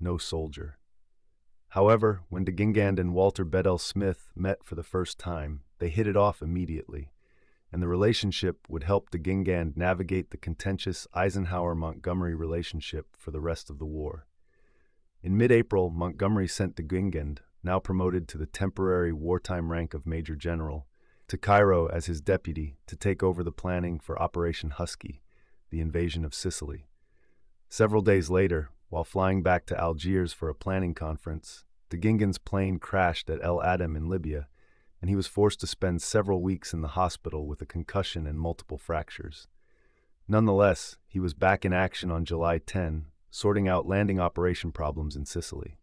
no 0.00 0.18
soldier. 0.18 0.78
However, 1.74 2.20
when 2.28 2.44
de 2.44 2.52
Guingand 2.52 3.00
and 3.00 3.14
Walter 3.14 3.44
Bedell 3.44 3.78
Smith 3.78 4.30
met 4.36 4.62
for 4.62 4.76
the 4.76 4.84
first 4.84 5.18
time, 5.18 5.62
they 5.80 5.88
hit 5.88 6.06
it 6.06 6.16
off 6.16 6.40
immediately, 6.40 7.10
and 7.72 7.82
the 7.82 7.88
relationship 7.88 8.68
would 8.68 8.84
help 8.84 9.10
de 9.10 9.18
Guingand 9.18 9.76
navigate 9.76 10.30
the 10.30 10.36
contentious 10.36 11.08
Eisenhower 11.14 11.74
Montgomery 11.74 12.36
relationship 12.36 13.16
for 13.18 13.32
the 13.32 13.40
rest 13.40 13.70
of 13.70 13.80
the 13.80 13.84
war. 13.84 14.28
In 15.20 15.36
mid 15.36 15.50
April, 15.50 15.90
Montgomery 15.90 16.46
sent 16.46 16.76
de 16.76 16.84
Guingand, 16.84 17.38
now 17.64 17.80
promoted 17.80 18.28
to 18.28 18.38
the 18.38 18.46
temporary 18.46 19.12
wartime 19.12 19.72
rank 19.72 19.94
of 19.94 20.06
Major 20.06 20.36
General, 20.36 20.86
to 21.26 21.36
Cairo 21.36 21.86
as 21.88 22.06
his 22.06 22.20
deputy 22.20 22.76
to 22.86 22.94
take 22.94 23.24
over 23.24 23.42
the 23.42 23.50
planning 23.50 23.98
for 23.98 24.16
Operation 24.22 24.70
Husky, 24.70 25.22
the 25.70 25.80
invasion 25.80 26.24
of 26.24 26.34
Sicily. 26.34 26.86
Several 27.68 28.00
days 28.00 28.30
later, 28.30 28.70
while 28.88 29.04
flying 29.04 29.42
back 29.42 29.66
to 29.66 29.80
Algiers 29.80 30.32
for 30.32 30.48
a 30.48 30.54
planning 30.54 30.94
conference, 30.94 31.64
de 31.90 31.96
Guingand's 31.96 32.38
plane 32.38 32.78
crashed 32.78 33.28
at 33.30 33.42
El 33.42 33.60
Adem 33.60 33.96
in 33.96 34.08
Libya, 34.08 34.48
and 35.00 35.10
he 35.10 35.16
was 35.16 35.26
forced 35.26 35.60
to 35.60 35.66
spend 35.66 36.00
several 36.00 36.42
weeks 36.42 36.72
in 36.72 36.80
the 36.80 36.88
hospital 36.88 37.46
with 37.46 37.60
a 37.60 37.66
concussion 37.66 38.26
and 38.26 38.38
multiple 38.38 38.78
fractures. 38.78 39.46
Nonetheless, 40.26 40.96
he 41.06 41.20
was 41.20 41.34
back 41.34 41.64
in 41.64 41.72
action 41.72 42.10
on 42.10 42.24
July 42.24 42.58
10, 42.58 43.06
sorting 43.30 43.68
out 43.68 43.86
landing 43.86 44.18
operation 44.18 44.72
problems 44.72 45.16
in 45.16 45.26
Sicily. 45.26 45.78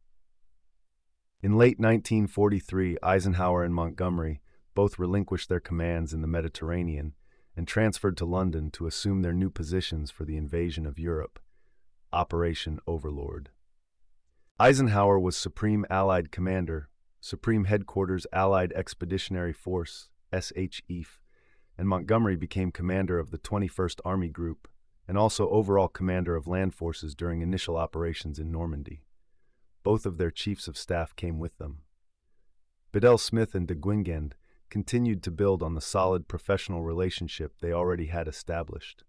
In 1.43 1.57
late 1.57 1.79
1943, 1.79 2.97
Eisenhower 3.03 3.63
and 3.63 3.73
Montgomery 3.73 4.41
both 4.73 4.99
relinquished 4.99 5.49
their 5.49 5.59
commands 5.59 6.13
in 6.13 6.21
the 6.21 6.27
Mediterranean 6.27 7.13
and 7.55 7.67
transferred 7.67 8.15
to 8.17 8.25
London 8.25 8.71
to 8.71 8.87
assume 8.87 9.21
their 9.21 9.33
new 9.33 9.49
positions 9.49 10.09
for 10.09 10.23
the 10.23 10.37
invasion 10.37 10.85
of 10.85 10.97
Europe, 10.97 11.39
Operation 12.13 12.79
Overlord. 12.85 13.49
Eisenhower 14.59 15.19
was 15.19 15.37
Supreme 15.37 15.85
Allied 15.89 16.31
Commander 16.31 16.89
Supreme 17.19 17.65
Headquarters 17.65 18.27
Allied 18.33 18.73
Expeditionary 18.73 19.53
Force, 19.53 20.09
SHAEF, 20.33 21.19
and 21.77 21.87
Montgomery 21.87 22.35
became 22.35 22.71
commander 22.71 23.19
of 23.19 23.31
the 23.31 23.37
21st 23.37 23.99
Army 24.03 24.27
Group 24.27 24.67
and 25.07 25.17
also 25.17 25.49
overall 25.49 25.87
commander 25.87 26.35
of 26.35 26.47
land 26.47 26.73
forces 26.73 27.15
during 27.15 27.41
initial 27.41 27.77
operations 27.77 28.39
in 28.39 28.51
Normandy. 28.51 29.03
Both 29.83 30.05
of 30.05 30.17
their 30.17 30.31
chiefs 30.31 30.67
of 30.67 30.77
staff 30.77 31.15
came 31.15 31.39
with 31.39 31.57
them. 31.57 31.81
Bedell 32.91 33.17
Smith 33.17 33.55
and 33.55 33.67
de 33.67 33.75
Guingand 33.75 34.33
continued 34.69 35.23
to 35.23 35.31
build 35.31 35.63
on 35.63 35.75
the 35.75 35.81
solid 35.81 36.27
professional 36.27 36.81
relationship 36.81 37.53
they 37.59 37.71
already 37.71 38.07
had 38.07 38.27
established. 38.27 39.03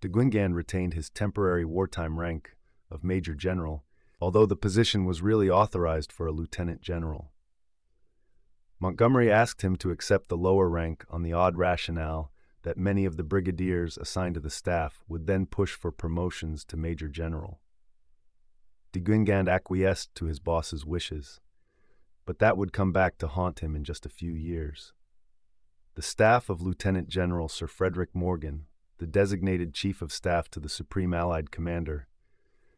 De 0.00 0.08
Guingand 0.08 0.54
retained 0.54 0.94
his 0.94 1.10
temporary 1.10 1.64
wartime 1.64 2.18
rank 2.18 2.56
of 2.90 3.04
Major 3.04 3.34
General 3.34 3.84
although 4.20 4.46
the 4.46 4.56
position 4.56 5.04
was 5.04 5.22
really 5.22 5.48
authorized 5.48 6.12
for 6.12 6.26
a 6.26 6.32
lieutenant 6.32 6.80
general. 6.80 7.32
Montgomery 8.80 9.30
asked 9.30 9.62
him 9.62 9.76
to 9.76 9.90
accept 9.90 10.28
the 10.28 10.36
lower 10.36 10.68
rank 10.68 11.04
on 11.10 11.22
the 11.22 11.32
odd 11.32 11.56
rationale 11.56 12.32
that 12.62 12.76
many 12.76 13.04
of 13.04 13.16
the 13.16 13.24
brigadiers 13.24 13.96
assigned 13.96 14.34
to 14.34 14.40
the 14.40 14.50
staff 14.50 15.02
would 15.08 15.26
then 15.26 15.46
push 15.46 15.74
for 15.74 15.90
promotions 15.90 16.64
to 16.64 16.76
major 16.76 17.08
general. 17.08 17.60
De 18.92 19.00
Guingand 19.00 19.48
acquiesced 19.48 20.14
to 20.14 20.26
his 20.26 20.40
boss's 20.40 20.84
wishes, 20.84 21.40
but 22.24 22.38
that 22.38 22.56
would 22.56 22.72
come 22.72 22.92
back 22.92 23.18
to 23.18 23.28
haunt 23.28 23.60
him 23.60 23.76
in 23.76 23.84
just 23.84 24.06
a 24.06 24.10
few 24.10 24.32
years. 24.32 24.92
The 25.94 26.02
staff 26.02 26.48
of 26.48 26.62
Lieutenant 26.62 27.08
General 27.08 27.48
Sir 27.48 27.66
Frederick 27.66 28.10
Morgan, 28.14 28.66
the 28.98 29.06
designated 29.06 29.74
Chief 29.74 30.02
of 30.02 30.12
Staff 30.12 30.50
to 30.50 30.60
the 30.60 30.68
Supreme 30.68 31.14
Allied 31.14 31.50
Commander, 31.50 32.08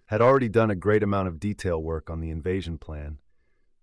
had 0.07 0.21
already 0.21 0.49
done 0.49 0.71
a 0.71 0.77
great 0.77 1.03
amount 1.03 1.29
of 1.29 1.41
detail 1.41 1.83
work 1.83 2.11
on 2.11 2.21
the 2.21 2.31
invasion 2.31 2.79
plan, 2.79 3.19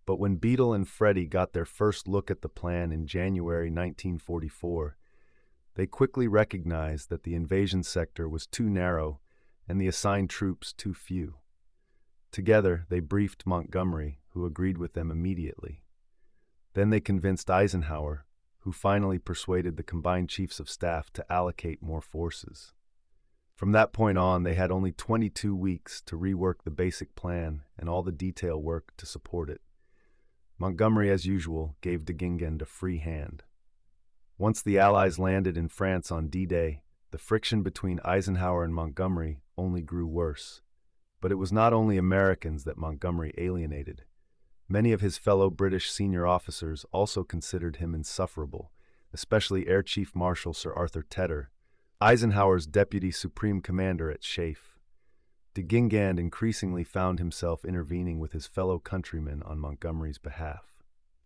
but 0.06 0.20
when 0.20 0.38
Bedell 0.38 0.74
and 0.74 0.88
Freddy 0.88 1.26
got 1.26 1.54
their 1.54 1.66
first 1.66 2.08
look 2.08 2.32
at 2.32 2.42
the 2.42 2.50
plan 2.50 2.92
in 2.92 3.08
January 3.08 3.70
1944, 3.70 4.98
they 5.76 5.86
quickly 5.86 6.28
recognized 6.28 7.10
that 7.10 7.24
the 7.24 7.36
invasion 7.36 7.84
sector 7.84 8.30
was 8.30 8.48
too 8.48 8.70
narrow 8.70 9.20
and 9.68 9.82
the 9.82 9.88
assigned 9.88 10.30
troops 10.30 10.74
too 10.74 10.94
few. 10.94 11.36
Together, 12.32 12.86
they 12.90 13.00
briefed 13.00 13.46
Montgomery, 13.46 14.20
who 14.30 14.46
agreed 14.46 14.78
with 14.78 14.94
them 14.94 15.12
immediately. 15.12 15.82
Then 16.74 16.90
they 16.90 17.00
convinced 17.00 17.50
Eisenhower, 17.50 18.27
who 18.68 18.74
finally 18.74 19.18
persuaded 19.18 19.78
the 19.78 19.82
combined 19.82 20.28
chiefs 20.28 20.60
of 20.60 20.70
staff 20.70 21.10
to 21.14 21.26
allocate 21.32 21.82
more 21.82 22.02
forces. 22.02 22.74
From 23.56 23.72
that 23.72 23.94
point 23.94 24.18
on, 24.18 24.44
they 24.44 24.56
had 24.56 24.72
only 24.72 24.92
22 24.92 25.56
weeks 25.56 26.02
to 26.02 26.20
rework 26.20 26.56
the 26.66 26.70
basic 26.70 27.16
plan 27.16 27.62
and 27.80 27.88
all 27.88 28.04
the 28.04 28.12
detail 28.12 28.62
work 28.62 28.92
to 28.98 29.06
support 29.06 29.50
it. 29.50 29.62
Montgomery, 30.60 31.10
as 31.10 31.26
usual, 31.26 31.78
gave 31.80 32.04
de 32.04 32.12
Guingand 32.12 32.62
a 32.62 32.66
free 32.66 32.98
hand. 32.98 33.44
Once 34.38 34.62
the 34.62 34.78
Allies 34.78 35.18
landed 35.18 35.56
in 35.56 35.70
France 35.70 36.12
on 36.12 36.28
D 36.28 36.46
Day, 36.46 36.82
the 37.12 37.18
friction 37.18 37.64
between 37.64 38.02
Eisenhower 38.04 38.66
and 38.66 38.76
Montgomery 38.76 39.40
only 39.58 39.82
grew 39.82 40.08
worse. 40.08 40.60
But 41.22 41.32
it 41.32 41.36
was 41.36 41.54
not 41.54 41.72
only 41.72 41.96
Americans 41.96 42.66
that 42.66 42.78
Montgomery 42.78 43.34
alienated. 43.38 44.04
Many 44.70 44.92
of 44.92 45.02
his 45.02 45.18
fellow 45.18 45.50
British 45.50 45.90
senior 45.90 46.28
officers 46.28 46.86
also 46.92 47.24
considered 47.24 47.78
him 47.78 47.96
insufferable, 47.96 48.72
especially 49.14 49.68
Air 49.68 49.82
Chief 49.82 50.14
Marshal 50.14 50.54
Sir 50.54 50.74
Arthur 50.74 51.04
Tedder, 51.04 51.52
Eisenhower's 52.02 52.68
deputy 52.68 53.10
supreme 53.10 53.62
commander 53.62 54.12
at 54.12 54.22
SHAEF. 54.22 54.78
De 55.54 55.64
Guingand 55.64 56.20
increasingly 56.20 56.84
found 56.84 57.18
himself 57.18 57.66
intervening 57.66 58.20
with 58.20 58.34
his 58.34 58.46
fellow 58.46 58.78
countrymen 58.78 59.42
on 59.44 59.58
Montgomery's 59.58 60.20
behalf. 60.20 60.76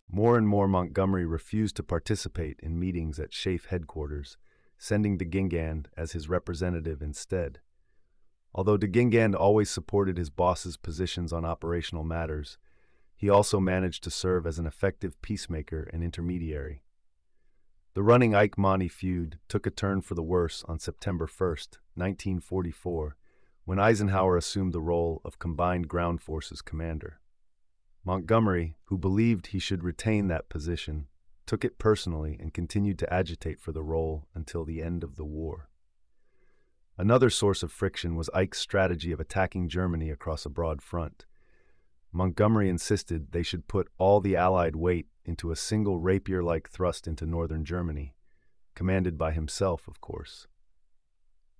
More 0.10 0.38
and 0.38 0.48
more 0.48 0.67
Montgomery 0.67 1.25
refused 1.25 1.75
to 1.77 1.83
participate 1.83 2.60
in 2.62 2.79
meetings 2.79 3.19
at 3.19 3.31
SHAEF 3.31 3.65
headquarters, 3.65 4.38
sending 4.77 5.17
de 5.17 5.25
Guingand 5.25 5.88
as 5.98 6.12
his 6.12 6.29
representative 6.29 7.01
instead. 7.01 7.60
Although 8.53 8.77
de 8.77 8.88
Guingand 8.88 9.36
always 9.36 9.69
supported 9.69 10.17
his 10.17 10.29
boss's 10.29 10.77
positions 10.77 11.33
on 11.33 11.43
operational 11.43 12.03
matters, 12.03 12.57
he 13.21 13.29
also 13.29 13.59
managed 13.59 14.03
to 14.03 14.09
serve 14.09 14.47
as 14.47 14.57
an 14.57 14.65
effective 14.65 15.21
peacemaker 15.21 15.87
and 15.93 16.03
intermediary. 16.03 16.81
The 17.93 18.01
running 18.01 18.33
Ike 18.33 18.57
Monty 18.57 18.87
feud 18.87 19.37
took 19.47 19.67
a 19.67 19.69
turn 19.69 20.01
for 20.01 20.15
the 20.15 20.23
worse 20.23 20.63
on 20.67 20.79
September 20.79 21.27
1, 21.27 21.49
1944, 21.93 23.15
when 23.63 23.77
Eisenhower 23.77 24.37
assumed 24.37 24.73
the 24.73 24.81
role 24.81 25.21
of 25.23 25.37
Combined 25.37 25.87
Ground 25.87 26.19
Forces 26.19 26.63
commander. 26.63 27.19
Montgomery, 28.03 28.75
who 28.85 28.97
believed 28.97 29.47
he 29.47 29.59
should 29.59 29.83
retain 29.83 30.27
that 30.27 30.49
position, 30.49 31.05
took 31.45 31.63
it 31.63 31.77
personally 31.77 32.37
and 32.39 32.55
continued 32.55 32.97
to 32.97 33.13
agitate 33.13 33.59
for 33.59 33.71
the 33.71 33.83
role 33.83 34.25
until 34.33 34.65
the 34.65 34.81
end 34.81 35.03
of 35.03 35.15
the 35.15 35.25
war. 35.25 35.69
Another 36.97 37.29
source 37.29 37.61
of 37.61 37.71
friction 37.71 38.15
was 38.15 38.31
Ike's 38.33 38.57
strategy 38.57 39.11
of 39.11 39.19
attacking 39.19 39.69
Germany 39.69 40.09
across 40.09 40.43
a 40.43 40.49
broad 40.49 40.81
front. 40.81 41.27
Montgomery 42.13 42.70
insisted 42.70 43.32
they 43.32 43.44
should 43.44 43.68
put 43.68 43.89
all 43.98 44.20
the 44.20 44.36
Allied 44.36 44.75
weight 44.75 45.08
into 45.24 45.51
a 45.51 45.56
single 45.56 46.00
rapier 46.00 46.44
like 46.44 46.70
thrust 46.70 47.08
into 47.08 47.25
northern 47.25 47.63
Germany, 47.63 48.15
commanded 48.75 49.18
by 49.18 49.32
himself, 49.32 49.88
of 49.88 50.01
course. 50.01 50.48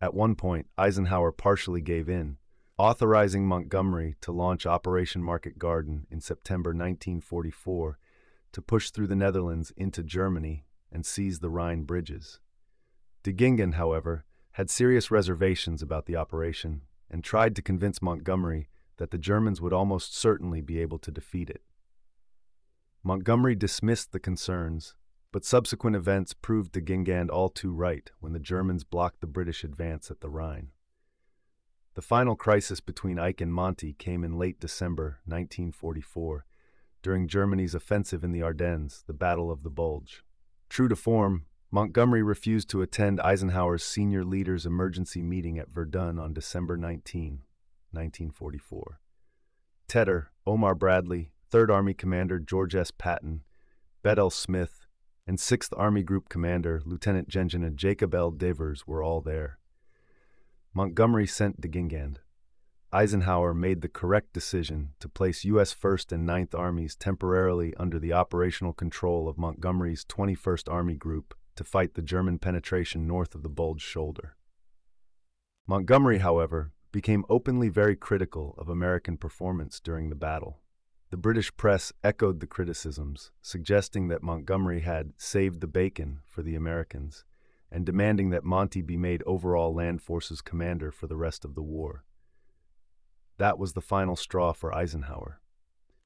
At 0.02 0.14
one 0.14 0.36
point, 0.36 0.68
Eisenhower 0.78 1.32
partially 1.32 1.82
gave 1.82 2.10
in, 2.10 2.38
authorizing 2.78 3.46
Montgomery 3.46 4.16
to 4.22 4.32
launch 4.32 4.66
Operation 4.66 5.22
Market 5.22 5.60
Garden 5.60 6.08
in 6.10 6.20
September 6.20 6.72
1944 6.72 8.00
to 8.54 8.62
push 8.62 8.90
through 8.90 9.08
the 9.08 9.16
Netherlands 9.16 9.72
into 9.78 10.04
Germany 10.04 10.66
and 10.92 11.06
seize 11.06 11.40
the 11.40 11.50
Rhine 11.50 11.84
bridges. 11.84 12.40
De 13.24 13.32
Guingand, 13.32 13.76
however, 13.76 14.26
had 14.54 14.70
serious 14.70 15.12
reservations 15.12 15.82
about 15.82 16.08
the 16.08 16.16
operation 16.16 16.82
and 17.10 17.24
tried 17.24 17.56
to 17.56 17.62
convince 17.62 18.02
Montgomery 18.02 18.68
that 18.98 19.12
the 19.12 19.18
Germans 19.18 19.62
would 19.62 19.74
almost 19.74 20.16
certainly 20.16 20.62
be 20.62 20.80
able 20.80 21.00
to 21.00 21.12
defeat 21.12 21.50
it. 21.50 21.62
Montgomery 23.04 23.56
dismissed 23.56 24.12
the 24.12 24.20
concerns, 24.20 24.96
but 25.32 25.46
subsequent 25.46 25.96
events 25.96 26.34
proved 26.34 26.72
de 26.72 26.82
Guingand 26.82 27.30
all 27.30 27.50
too 27.50 27.72
right 27.72 28.12
when 28.20 28.34
the 28.34 28.40
Germans 28.40 28.84
blocked 28.84 29.22
the 29.22 29.28
British 29.28 29.64
advance 29.64 30.12
at 30.12 30.22
the 30.22 30.30
Rhine. 30.30 30.70
The 31.94 32.02
final 32.02 32.36
crisis 32.36 32.80
between 32.80 33.20
Ike 33.20 33.42
and 33.42 33.54
Monty 33.54 33.94
came 33.94 34.24
in 34.24 34.38
late 34.38 34.60
December 34.60 35.20
1944, 35.26 36.46
during 37.02 37.28
Germany's 37.28 37.76
offensive 37.76 38.24
in 38.24 38.32
the 38.32 38.44
Ardennes, 38.44 39.04
the 39.08 39.14
Battle 39.14 39.52
of 39.52 39.64
the 39.64 39.70
Bulge. 39.70 40.24
True 40.70 40.88
to 40.88 40.96
form, 40.96 41.46
Montgomery 41.72 42.22
refused 42.22 42.70
to 42.70 42.82
attend 42.82 43.20
Eisenhower's 43.22 43.84
senior 43.84 44.24
leaders' 44.24 44.66
emergency 44.66 45.22
meeting 45.22 45.58
at 45.58 45.70
Verdun 45.70 46.20
on 46.20 46.34
December 46.34 46.78
19, 46.78 47.42
1944. 47.92 49.00
Tedder, 49.88 50.32
Omar 50.48 50.76
Bradley, 50.76 51.32
3rd 51.52 51.70
Army 51.70 51.94
Commander 51.94 52.40
George 52.40 52.76
S. 52.76 52.92
Patton, 52.92 53.44
Bedell 54.04 54.30
Smith, 54.30 54.88
and 55.28 55.38
6th 55.38 55.74
Army 55.78 56.04
Group 56.04 56.30
Commander 56.30 56.82
Lieutenant 56.86 57.28
General 57.28 57.72
Jacob 57.72 58.16
L. 58.16 58.32
Devers 58.32 58.88
were 58.88 59.04
all 59.04 59.22
there. 59.22 59.60
Montgomery 60.74 61.28
sent 61.28 61.60
de 61.60 61.68
Guingand. 61.68 62.18
Eisenhower 62.94 63.54
made 63.54 63.82
the 63.82 63.88
correct 63.88 64.34
decision 64.34 64.90
to 65.00 65.08
place 65.08 65.46
U.S. 65.46 65.74
1st 65.74 66.12
and 66.12 66.28
9th 66.28 66.58
Armies 66.58 66.96
temporarily 66.96 67.74
under 67.78 68.00
the 68.00 68.12
operational 68.12 68.74
control 68.74 69.30
of 69.30 69.38
Montgomery's 69.38 70.04
21st 70.06 70.72
Army 70.72 70.96
Group 70.96 71.34
to 71.56 71.64
fight 71.64 71.94
the 71.94 72.02
German 72.02 72.40
penetration 72.40 73.08
north 73.08 73.36
of 73.36 73.44
the 73.44 73.50
Bulge 73.50 73.82
Shoulder. 73.82 74.36
Montgomery, 75.68 76.20
however, 76.20 76.72
became 76.92 77.26
openly 77.30 77.70
very 77.70 77.96
critical 77.96 78.56
of 78.58 78.70
American 78.70 79.18
performance 79.18 79.80
during 79.80 80.10
the 80.10 80.16
battle. 80.16 80.60
The 81.10 81.18
British 81.18 81.56
press 81.58 81.92
echoed 82.04 82.40
the 82.40 82.48
criticisms, 82.48 83.32
suggesting 83.42 84.08
that 84.08 84.24
Montgomery 84.24 84.82
had 84.82 85.14
saved 85.18 85.62
the 85.62 85.68
bacon 85.68 86.20
for 86.26 86.42
the 86.42 86.56
Americans 86.56 87.26
and 87.72 87.86
demanding 87.86 88.30
that 88.30 88.44
Monty 88.44 88.82
be 88.82 88.98
made 88.98 89.24
overall 89.26 89.74
land 89.74 90.02
forces 90.02 90.42
commander 90.42 90.92
for 90.92 91.08
the 91.08 91.16
rest 91.16 91.46
of 91.46 91.56
the 91.56 91.62
war. 91.62 92.04
That 93.38 93.58
was 93.58 93.74
the 93.74 93.82
final 93.82 94.16
straw 94.16 94.52
for 94.52 94.76
Eisenhower. 94.76 95.42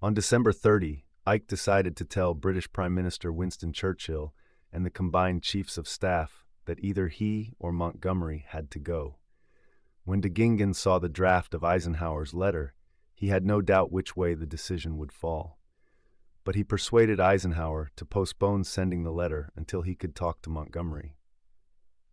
On 0.02 0.14
December 0.14 0.52
30, 0.52 1.06
Ike 1.26 1.48
decided 1.48 1.96
to 1.98 2.06
tell 2.06 2.36
British 2.36 2.72
Prime 2.72 2.94
Minister 2.94 3.34
Winston 3.34 3.74
Churchill 3.74 4.34
and 4.72 4.86
the 4.86 4.92
combined 4.92 5.42
chiefs 5.42 5.78
of 5.78 5.88
staff 5.88 6.46
that 6.66 6.80
either 6.84 7.08
he 7.08 7.54
or 7.60 7.72
Montgomery 7.72 8.46
had 8.48 8.70
to 8.72 8.80
go. 8.80 9.18
When 10.06 10.22
de 10.22 10.30
Guingand 10.30 10.76
saw 10.76 11.00
the 11.00 11.10
draft 11.10 11.56
of 11.56 11.64
Eisenhower's 11.64 12.36
letter, 12.36 12.76
he 13.16 13.30
had 13.30 13.44
no 13.44 13.60
doubt 13.60 13.92
which 13.92 14.16
way 14.16 14.36
the 14.36 14.46
decision 14.46 14.98
would 14.98 15.12
fall. 15.12 15.58
But 16.44 16.54
he 16.54 16.64
persuaded 16.64 17.20
Eisenhower 17.20 17.90
to 17.96 18.06
postpone 18.06 18.66
sending 18.66 19.02
the 19.02 19.12
letter 19.12 19.50
until 19.56 19.82
he 19.82 19.96
could 19.96 20.16
talk 20.16 20.44
to 20.44 20.52
Montgomery. 20.52 21.18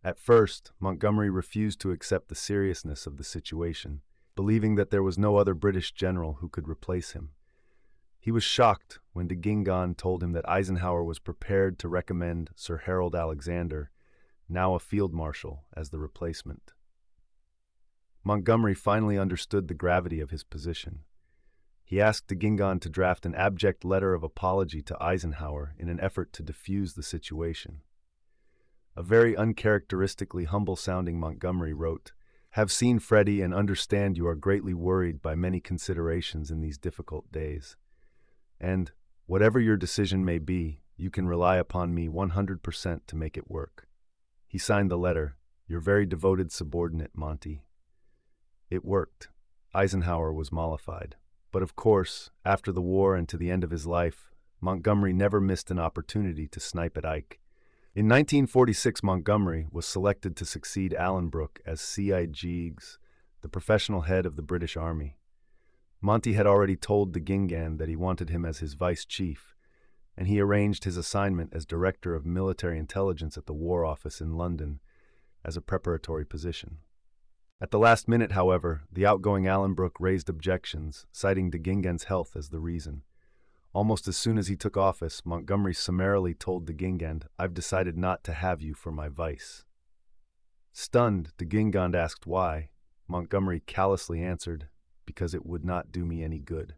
At 0.03 0.17
first, 0.17 0.71
Montgomery 0.79 1.29
refused 1.29 1.79
to 1.81 1.91
accept 1.91 2.29
the 2.29 2.35
seriousness 2.35 3.05
of 3.05 3.17
the 3.17 3.23
situation, 3.23 4.01
believing 4.35 4.73
that 4.73 4.89
there 4.89 5.03
was 5.03 5.19
no 5.19 5.37
other 5.37 5.53
British 5.53 5.91
general 5.91 6.39
who 6.41 6.49
could 6.49 6.67
replace 6.67 7.11
him. 7.11 7.29
He 8.19 8.31
was 8.31 8.43
shocked 8.43 8.97
when 9.11 9.27
de 9.27 9.35
Guingand 9.35 9.97
told 9.97 10.23
him 10.23 10.31
that 10.31 10.49
Eisenhower 10.49 11.03
was 11.03 11.19
prepared 11.19 11.77
to 11.77 11.87
recommend 11.87 12.49
Sir 12.55 12.77
Harold 12.77 13.15
Alexander, 13.15 13.91
now 14.49 14.73
a 14.73 14.79
field 14.79 15.13
marshal, 15.13 15.65
as 15.77 15.91
the 15.91 15.99
replacement. 15.99 16.72
Montgomery 18.23 18.73
finally 18.73 19.17
understood 19.17 19.67
the 19.67 19.73
gravity 19.73 20.19
of 20.21 20.29
his 20.29 20.43
position. 20.43 20.99
He 21.83 21.99
asked 21.99 22.27
de 22.27 22.35
Guingand 22.35 22.81
to 22.81 22.89
draft 22.89 23.25
an 23.25 23.35
abject 23.35 23.83
letter 23.83 24.13
of 24.13 24.23
apology 24.23 24.81
to 24.83 25.03
Eisenhower 25.03 25.75
in 25.77 25.89
an 25.89 25.99
effort 25.99 26.31
to 26.33 26.43
defuse 26.43 26.95
the 26.95 27.03
situation. 27.03 27.81
A 28.95 29.03
very 29.03 29.35
uncharacteristically 29.35 30.45
humble 30.45 30.75
sounding 30.75 31.19
Montgomery 31.19 31.73
wrote, 31.73 32.13
Have 32.51 32.71
seen 32.71 32.99
Freddie 32.99 33.41
and 33.41 33.53
understand 33.53 34.17
you 34.17 34.27
are 34.27 34.35
greatly 34.35 34.73
worried 34.73 35.21
by 35.21 35.35
many 35.35 35.59
considerations 35.59 36.49
in 36.49 36.61
these 36.61 36.77
difficult 36.77 37.31
days. 37.31 37.75
And, 38.59 38.91
whatever 39.25 39.59
your 39.59 39.77
decision 39.77 40.23
may 40.23 40.39
be, 40.39 40.81
you 40.95 41.09
can 41.09 41.27
rely 41.27 41.57
upon 41.57 41.93
me 41.93 42.07
100% 42.07 42.99
to 43.07 43.15
make 43.15 43.35
it 43.35 43.51
work. 43.51 43.87
He 44.47 44.57
signed 44.57 44.89
the 44.89 44.97
letter, 44.97 45.35
Your 45.67 45.81
very 45.81 46.05
devoted 46.05 46.51
subordinate, 46.51 47.11
Monty. 47.15 47.65
It 48.73 48.83
worked. 48.83 49.29
Eisenhower 49.75 50.33
was 50.33 50.51
mollified. 50.51 51.15
But 51.51 51.61
of 51.61 51.75
course, 51.75 52.31
after 52.43 52.71
the 52.71 52.81
war 52.81 53.15
and 53.15 53.29
to 53.29 53.37
the 53.37 53.51
end 53.51 53.63
of 53.63 53.69
his 53.69 53.85
life, 53.85 54.31
Montgomery 54.59 55.13
never 55.13 55.39
missed 55.39 55.69
an 55.69 55.77
opportunity 55.77 56.47
to 56.47 56.59
snipe 56.59 56.97
at 56.97 57.05
Ike. 57.05 57.39
In 57.93 58.07
1946, 58.07 59.03
Montgomery 59.03 59.67
was 59.69 59.85
selected 59.85 60.35
to 60.37 60.45
succeed 60.45 60.95
Alanbrooke 60.97 61.59
as 61.67 61.81
CIGS, 61.81 62.97
the 63.41 63.47
professional 63.47 64.01
head 64.01 64.25
of 64.25 64.37
the 64.37 64.41
British 64.41 64.75
Army. 64.75 65.17
Monty 66.01 66.33
had 66.33 66.47
already 66.47 66.75
told 66.75 67.13
de 67.13 67.19
Guingand 67.19 67.77
that 67.77 67.89
he 67.89 67.95
wanted 67.95 68.31
him 68.31 68.43
as 68.43 68.57
his 68.57 68.73
vice 68.73 69.05
chief, 69.05 69.55
and 70.17 70.27
he 70.27 70.41
arranged 70.41 70.83
his 70.83 70.97
assignment 70.97 71.53
as 71.53 71.67
Director 71.67 72.15
of 72.15 72.25
Military 72.25 72.79
Intelligence 72.79 73.37
at 73.37 73.45
the 73.45 73.53
War 73.53 73.85
Office 73.85 74.19
in 74.19 74.35
London 74.35 74.79
as 75.45 75.55
a 75.55 75.61
preparatory 75.61 76.25
position. 76.25 76.79
At 77.63 77.71
the 77.71 77.79
last 77.79 78.09
minute, 78.09 78.33
however, 78.33 78.81
the 78.91 79.05
outgoing 79.05 79.45
Alanbrooke 79.45 79.95
raised 79.97 80.27
objections, 80.27 81.05
citing 81.13 81.49
de 81.49 81.57
Guingand's 81.57 82.03
health 82.03 82.35
as 82.35 82.49
the 82.49 82.59
reason. 82.59 83.03
Almost 83.71 84.05
as 84.05 84.17
soon 84.17 84.37
as 84.37 84.49
he 84.49 84.57
took 84.57 84.75
office, 84.75 85.25
Montgomery 85.25 85.73
summarily 85.73 86.33
told 86.33 86.65
de 86.65 86.73
Guingand, 86.73 87.23
I've 87.39 87.53
decided 87.53 87.97
not 87.97 88.21
to 88.25 88.33
have 88.33 88.61
you 88.61 88.73
for 88.73 88.91
my 88.91 89.07
vice. 89.07 89.63
Stunned, 90.73 91.31
de 91.37 91.45
Guingand 91.45 91.95
asked 91.95 92.27
why. 92.27 92.67
Montgomery 93.07 93.61
callously 93.65 94.21
answered, 94.21 94.67
because 95.05 95.33
it 95.33 95.45
would 95.45 95.63
not 95.63 95.89
do 95.89 96.03
me 96.03 96.21
any 96.21 96.39
good. 96.39 96.75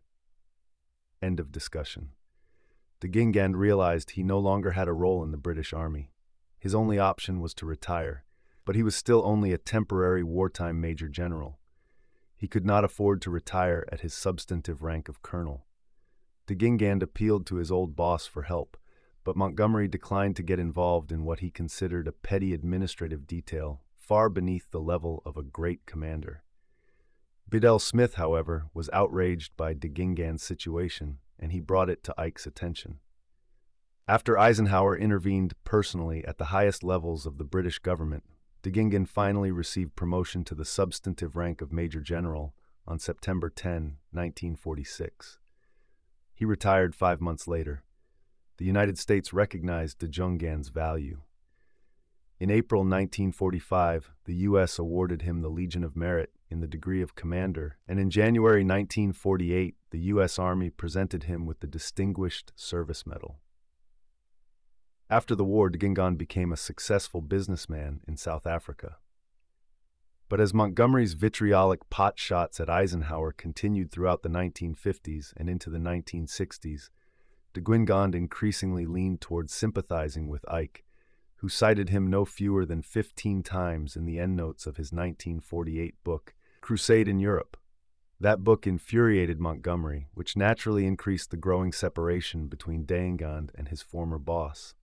End 1.20 1.40
of 1.40 1.52
discussion. 1.52 2.10
De 3.00 3.08
Guingand 3.08 3.56
realized 3.56 4.12
he 4.12 4.22
no 4.22 4.38
longer 4.38 4.74
had 4.74 4.88
a 4.88 4.94
role 4.94 5.24
in 5.24 5.32
the 5.32 5.38
British 5.38 5.74
Army. 5.74 6.12
His 6.60 6.76
only 6.76 7.00
option 7.00 7.42
was 7.42 7.56
to 7.56 7.66
retire, 7.66 8.25
but 8.66 8.76
he 8.76 8.84
was 8.84 8.96
still 8.96 9.22
only 9.26 9.54
a 9.54 9.58
temporary 9.58 10.24
wartime 10.24 10.82
major 10.82 11.08
general. 11.08 11.60
He 12.36 12.48
could 12.48 12.66
not 12.66 12.84
afford 12.84 13.22
to 13.22 13.30
retire 13.30 13.88
at 13.92 14.02
his 14.02 14.14
substantive 14.14 14.82
rank 14.82 15.08
of 15.08 15.22
colonel. 15.22 15.66
De 16.48 16.56
Guingand 16.56 17.02
appealed 17.02 17.46
to 17.48 17.56
his 17.56 17.72
old 17.72 17.96
boss 17.96 18.26
for 18.26 18.44
help, 18.44 18.78
but 19.24 19.38
Montgomery 19.38 19.88
declined 19.88 20.36
to 20.36 20.44
get 20.44 20.60
involved 20.60 21.12
in 21.12 21.24
what 21.24 21.40
he 21.40 21.50
considered 21.50 22.08
a 22.08 22.12
petty 22.12 22.54
administrative 22.54 23.26
detail 23.26 23.82
far 23.96 24.30
beneath 24.30 24.70
the 24.70 24.80
level 24.80 25.24
of 25.26 25.38
a 25.38 25.44
great 25.44 25.86
commander. 25.88 26.44
Bedell 27.48 27.80
Smith, 27.80 28.16
however, 28.16 28.68
was 28.74 28.90
outraged 28.94 29.56
by 29.58 29.74
de 29.74 29.88
Guingand's 29.88 30.44
situation, 30.44 31.18
and 31.40 31.52
he 31.52 31.60
brought 31.60 31.90
it 31.90 32.04
to 32.04 32.14
Ike's 32.18 32.46
attention. 32.46 33.00
After 34.08 34.38
Eisenhower 34.38 34.96
intervened 34.96 35.56
personally 35.64 36.24
at 36.26 36.38
the 36.38 36.46
highest 36.46 36.84
levels 36.84 37.26
of 37.26 37.40
the 37.40 37.44
British 37.44 37.80
government, 37.80 38.24
de 38.66 38.72
Guingand 38.72 39.08
finally 39.08 39.52
received 39.52 39.96
promotion 39.96 40.44
to 40.44 40.56
the 40.56 40.66
substantive 40.66 41.36
rank 41.36 41.62
of 41.62 41.72
Major 41.72 42.02
General 42.02 42.56
on 42.88 42.98
September 42.98 43.48
10, 43.48 43.98
1946. 44.10 45.38
He 46.34 46.46
retired 46.46 46.96
five 46.96 47.22
months 47.22 47.48
later. 47.48 47.84
The 48.58 48.66
United 48.66 48.98
States 48.98 49.32
recognized 49.32 50.00
de 50.00 50.08
Guingand's 50.08 50.70
value. 50.70 51.22
In 52.40 52.50
April 52.50 52.80
1945, 52.80 54.10
the 54.26 54.34
U.S. 54.48 54.80
awarded 54.80 55.22
him 55.22 55.42
the 55.42 55.50
Legion 55.50 55.84
of 55.84 55.96
Merit 55.96 56.32
in 56.50 56.60
the 56.60 56.68
degree 56.68 57.04
of 57.04 57.14
commander, 57.14 57.78
and 57.88 58.00
in 58.00 58.10
January 58.10 58.64
1948, 58.64 59.76
the 59.92 60.00
U.S. 60.00 60.40
Army 60.40 60.72
presented 60.72 61.26
him 61.26 61.46
with 61.46 61.60
the 61.60 61.68
Distinguished 61.68 62.52
Service 62.56 63.06
Medal. 63.06 63.38
After 65.10 65.36
the 65.36 65.46
war, 65.46 65.70
De 65.70 65.78
Guingand 65.78 66.18
became 66.18 66.52
a 66.52 66.58
successful 66.58 67.22
businessman 67.22 68.02
in 68.08 68.18
South 68.18 68.48
Africa. 68.48 68.98
But 70.28 70.42
as 70.42 70.54
Montgomery's 70.54 71.14
vitriolic 71.14 71.88
pot 71.92 72.18
shots 72.18 72.60
at 72.60 72.72
Eisenhower 72.72 73.32
continued 73.32 73.92
throughout 73.92 74.24
the 74.24 74.30
1950s 74.30 75.34
and 75.38 75.48
into 75.48 75.70
the 75.70 75.78
1960s, 75.78 76.90
de 77.54 77.62
Guingand 77.62 78.16
increasingly 78.16 78.88
leaned 78.88 79.22
towards 79.22 79.54
sympathizing 79.54 80.28
with 80.28 80.44
Ike, 80.52 80.84
who 81.36 81.50
cited 81.50 81.90
him 81.90 82.08
no 82.08 82.26
fewer 82.26 82.66
than 82.66 82.82
15 82.82 83.44
times 83.44 83.96
in 83.96 84.06
the 84.06 84.20
endnotes 84.20 84.66
of 84.66 84.78
his 84.78 84.92
1948 84.92 86.04
book, 86.04 86.34
Crusade 86.62 87.08
in 87.08 87.20
Europe. 87.20 87.58
That 88.20 88.44
book 88.44 88.66
infuriated 88.66 89.40
Montgomery, 89.40 90.08
which 90.16 90.36
naturally 90.36 90.88
increased 90.88 91.30
the 91.30 91.38
growing 91.38 91.72
separation 91.72 92.48
between 92.48 92.86
de 92.86 92.96
Guingand 92.96 93.52
and 93.54 93.68
his 93.68 93.84
former 93.84 94.18
boss. 94.18 94.74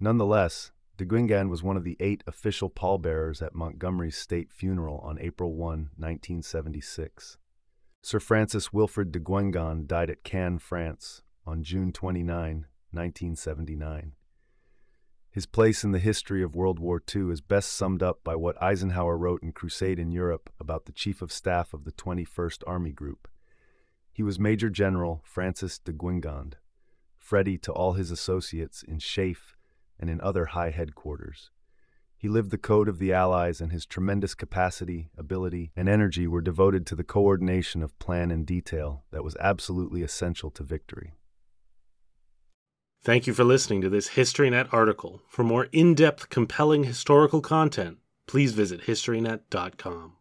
Nonetheless, 0.00 0.70
de 0.96 1.04
Guingand 1.04 1.50
was 1.50 1.62
one 1.62 1.76
of 1.76 1.82
the 1.82 1.96
eight 1.98 2.22
official 2.26 2.70
pallbearers 2.70 3.42
at 3.42 3.54
Montgomery's 3.54 4.16
state 4.16 4.52
funeral 4.52 4.98
on 4.98 5.18
April 5.20 5.54
1, 5.54 5.90
1976. 5.96 7.36
Sir 8.02 8.20
Francis 8.20 8.72
Wilfrid 8.72 9.10
de 9.10 9.18
Guingand 9.18 9.88
died 9.88 10.08
at 10.08 10.22
Cannes, 10.22 10.60
France, 10.60 11.22
on 11.44 11.64
June 11.64 11.92
29, 11.92 12.66
1979. 12.92 14.12
His 15.30 15.46
place 15.46 15.82
in 15.82 15.90
the 15.90 15.98
history 15.98 16.44
of 16.44 16.54
World 16.54 16.78
War 16.78 17.02
II 17.14 17.30
is 17.30 17.40
best 17.40 17.72
summed 17.72 18.02
up 18.02 18.22
by 18.22 18.36
what 18.36 18.60
Eisenhower 18.62 19.18
wrote 19.18 19.42
in 19.42 19.52
Crusade 19.52 19.98
in 19.98 20.12
Europe 20.12 20.48
about 20.60 20.86
the 20.86 20.92
Chief 20.92 21.20
of 21.20 21.32
Staff 21.32 21.74
of 21.74 21.84
the 21.84 21.92
21st 21.92 22.62
Army 22.66 22.92
Group. 22.92 23.28
He 24.12 24.22
was 24.22 24.38
Major 24.38 24.70
General 24.70 25.22
Francis 25.24 25.78
de 25.78 25.92
Guingand, 25.92 26.54
Freddie 27.16 27.58
to 27.58 27.72
all 27.72 27.92
his 27.94 28.10
associates 28.10 28.82
in 28.82 28.98
SHAEF 28.98 29.54
and 29.98 30.10
in 30.10 30.20
other 30.20 30.46
high 30.46 30.70
headquarters. 30.70 31.50
He 32.16 32.28
lived 32.28 32.50
the 32.50 32.58
code 32.58 32.88
of 32.88 32.98
the 32.98 33.12
Allies, 33.12 33.60
and 33.60 33.70
his 33.70 33.86
tremendous 33.86 34.34
capacity, 34.34 35.08
ability, 35.16 35.70
and 35.76 35.88
energy 35.88 36.26
were 36.26 36.40
devoted 36.40 36.84
to 36.86 36.96
the 36.96 37.04
coordination 37.04 37.80
of 37.82 37.96
plan 38.00 38.32
and 38.32 38.44
detail 38.44 39.04
that 39.12 39.22
was 39.22 39.36
absolutely 39.38 40.02
essential 40.02 40.50
to 40.50 40.64
victory. 40.64 41.12
Thank 43.04 43.28
you 43.28 43.32
for 43.32 43.44
listening 43.44 43.80
to 43.82 43.88
this 43.88 44.10
HistoryNet 44.10 44.72
article. 44.72 45.22
For 45.28 45.44
more 45.44 45.68
in 45.70 45.94
depth, 45.94 46.28
compelling 46.28 46.84
historical 46.84 47.40
content, 47.40 47.98
please 48.26 48.52
visit 48.52 48.82
HistoryNet.com. 48.82 50.17